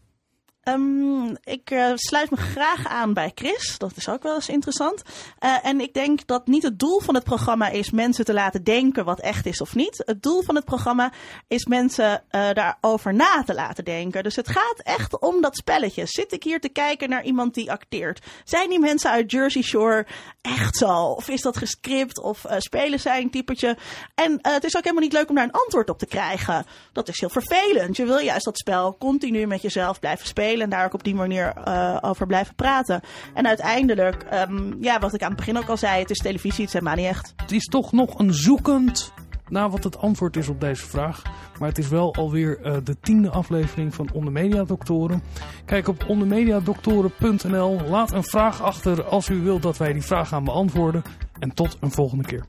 Um, 0.68 1.36
ik 1.44 1.70
uh, 1.70 1.92
sluit 1.94 2.30
me 2.30 2.36
graag 2.36 2.86
aan 2.86 3.12
bij 3.12 3.32
Chris. 3.34 3.78
Dat 3.78 3.92
is 3.96 4.08
ook 4.08 4.22
wel 4.22 4.34
eens 4.34 4.48
interessant. 4.48 5.02
Uh, 5.44 5.66
en 5.66 5.80
ik 5.80 5.94
denk 5.94 6.26
dat 6.26 6.46
niet 6.46 6.62
het 6.62 6.78
doel 6.78 7.00
van 7.00 7.14
het 7.14 7.24
programma 7.24 7.68
is 7.68 7.90
mensen 7.90 8.24
te 8.24 8.32
laten 8.32 8.64
denken 8.64 9.04
wat 9.04 9.20
echt 9.20 9.46
is 9.46 9.60
of 9.60 9.74
niet. 9.74 10.02
Het 10.06 10.22
doel 10.22 10.42
van 10.42 10.54
het 10.54 10.64
programma 10.64 11.12
is 11.48 11.66
mensen 11.66 12.22
uh, 12.30 12.50
daarover 12.52 13.14
na 13.14 13.42
te 13.44 13.54
laten 13.54 13.84
denken. 13.84 14.22
Dus 14.22 14.36
het 14.36 14.48
gaat 14.48 14.80
echt 14.82 15.20
om 15.20 15.40
dat 15.40 15.56
spelletje. 15.56 16.06
Zit 16.06 16.32
ik 16.32 16.42
hier 16.42 16.60
te 16.60 16.68
kijken 16.68 17.08
naar 17.08 17.24
iemand 17.24 17.54
die 17.54 17.70
acteert? 17.70 18.26
Zijn 18.44 18.68
die 18.68 18.80
mensen 18.80 19.10
uit 19.10 19.30
Jersey 19.30 19.62
Shore 19.62 20.06
echt 20.42 20.76
zo? 20.76 20.92
Of 20.92 21.28
is 21.28 21.42
dat 21.42 21.56
gescript? 21.56 22.20
Of 22.20 22.44
spelen 22.58 23.00
zij 23.00 23.20
een 23.20 23.30
typetje? 23.30 23.76
En 24.14 24.38
het 24.42 24.64
is 24.64 24.76
ook 24.76 24.82
helemaal 24.82 25.04
niet 25.04 25.12
leuk 25.12 25.28
om 25.28 25.34
daar 25.34 25.44
een 25.44 25.50
antwoord 25.50 25.90
op 25.90 25.98
te 25.98 26.06
krijgen. 26.06 26.66
Dat 26.92 27.08
is 27.08 27.20
heel 27.20 27.28
vervelend. 27.28 27.96
Je 27.96 28.06
wil 28.06 28.18
juist 28.18 28.44
dat 28.44 28.58
spel 28.58 28.96
continu 28.98 29.46
met 29.46 29.62
jezelf 29.62 30.00
blijven 30.00 30.26
spelen 30.26 30.54
en 30.60 30.70
daar 30.70 30.84
ook 30.84 30.94
op 30.94 31.04
die 31.04 31.14
manier 31.14 31.52
uh, 31.68 31.96
over 32.00 32.26
blijven 32.26 32.54
praten. 32.54 33.00
En 33.34 33.46
uiteindelijk, 33.46 34.26
um, 34.48 34.76
ja, 34.80 34.98
wat 34.98 35.14
ik 35.14 35.22
aan 35.22 35.28
het 35.28 35.36
begin 35.36 35.58
ook 35.58 35.68
al 35.68 35.76
zei, 35.76 36.00
het 36.00 36.10
is 36.10 36.18
televisie, 36.18 36.64
het 36.64 36.66
is 36.66 36.72
helemaal 36.72 36.96
niet 36.96 37.06
echt. 37.06 37.32
Het 37.36 37.52
is 37.52 37.64
toch 37.64 37.92
nog 37.92 38.18
een 38.18 38.34
zoekend 38.34 39.12
naar 39.48 39.70
wat 39.70 39.84
het 39.84 39.98
antwoord 39.98 40.36
is 40.36 40.48
op 40.48 40.60
deze 40.60 40.86
vraag. 40.86 41.22
Maar 41.58 41.68
het 41.68 41.78
is 41.78 41.88
wel 41.88 42.14
alweer 42.14 42.58
uh, 42.62 42.76
de 42.84 43.00
tiende 43.00 43.30
aflevering 43.30 43.94
van 43.94 44.08
Ondermedia 44.12 44.64
Doktoren. 44.64 45.22
Kijk 45.64 45.88
op 45.88 46.04
ondermediadoktoren.nl. 46.08 47.80
Laat 47.88 48.12
een 48.12 48.24
vraag 48.24 48.62
achter 48.62 49.04
als 49.04 49.28
u 49.28 49.42
wilt 49.42 49.62
dat 49.62 49.76
wij 49.76 49.92
die 49.92 50.02
vraag 50.02 50.28
gaan 50.28 50.44
beantwoorden. 50.44 51.02
En 51.38 51.54
tot 51.54 51.76
een 51.80 51.90
volgende 51.90 52.24
keer. 52.24 52.44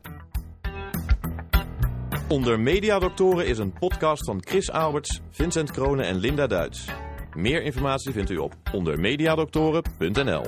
Onder 2.28 2.60
Mediadoktoren 2.60 3.48
is 3.48 3.58
een 3.58 3.74
podcast 3.74 4.26
van 4.26 4.42
Chris 4.46 4.72
Alberts, 4.72 5.22
Vincent 5.32 5.72
Kronen 5.72 6.06
en 6.06 6.16
Linda 6.16 6.48
Duits. 6.48 6.86
Meer 7.38 7.64
informatie 7.64 8.12
vindt 8.12 8.30
u 8.30 8.38
op 8.38 8.56
ondermediadoktoren.nl. 8.74 10.44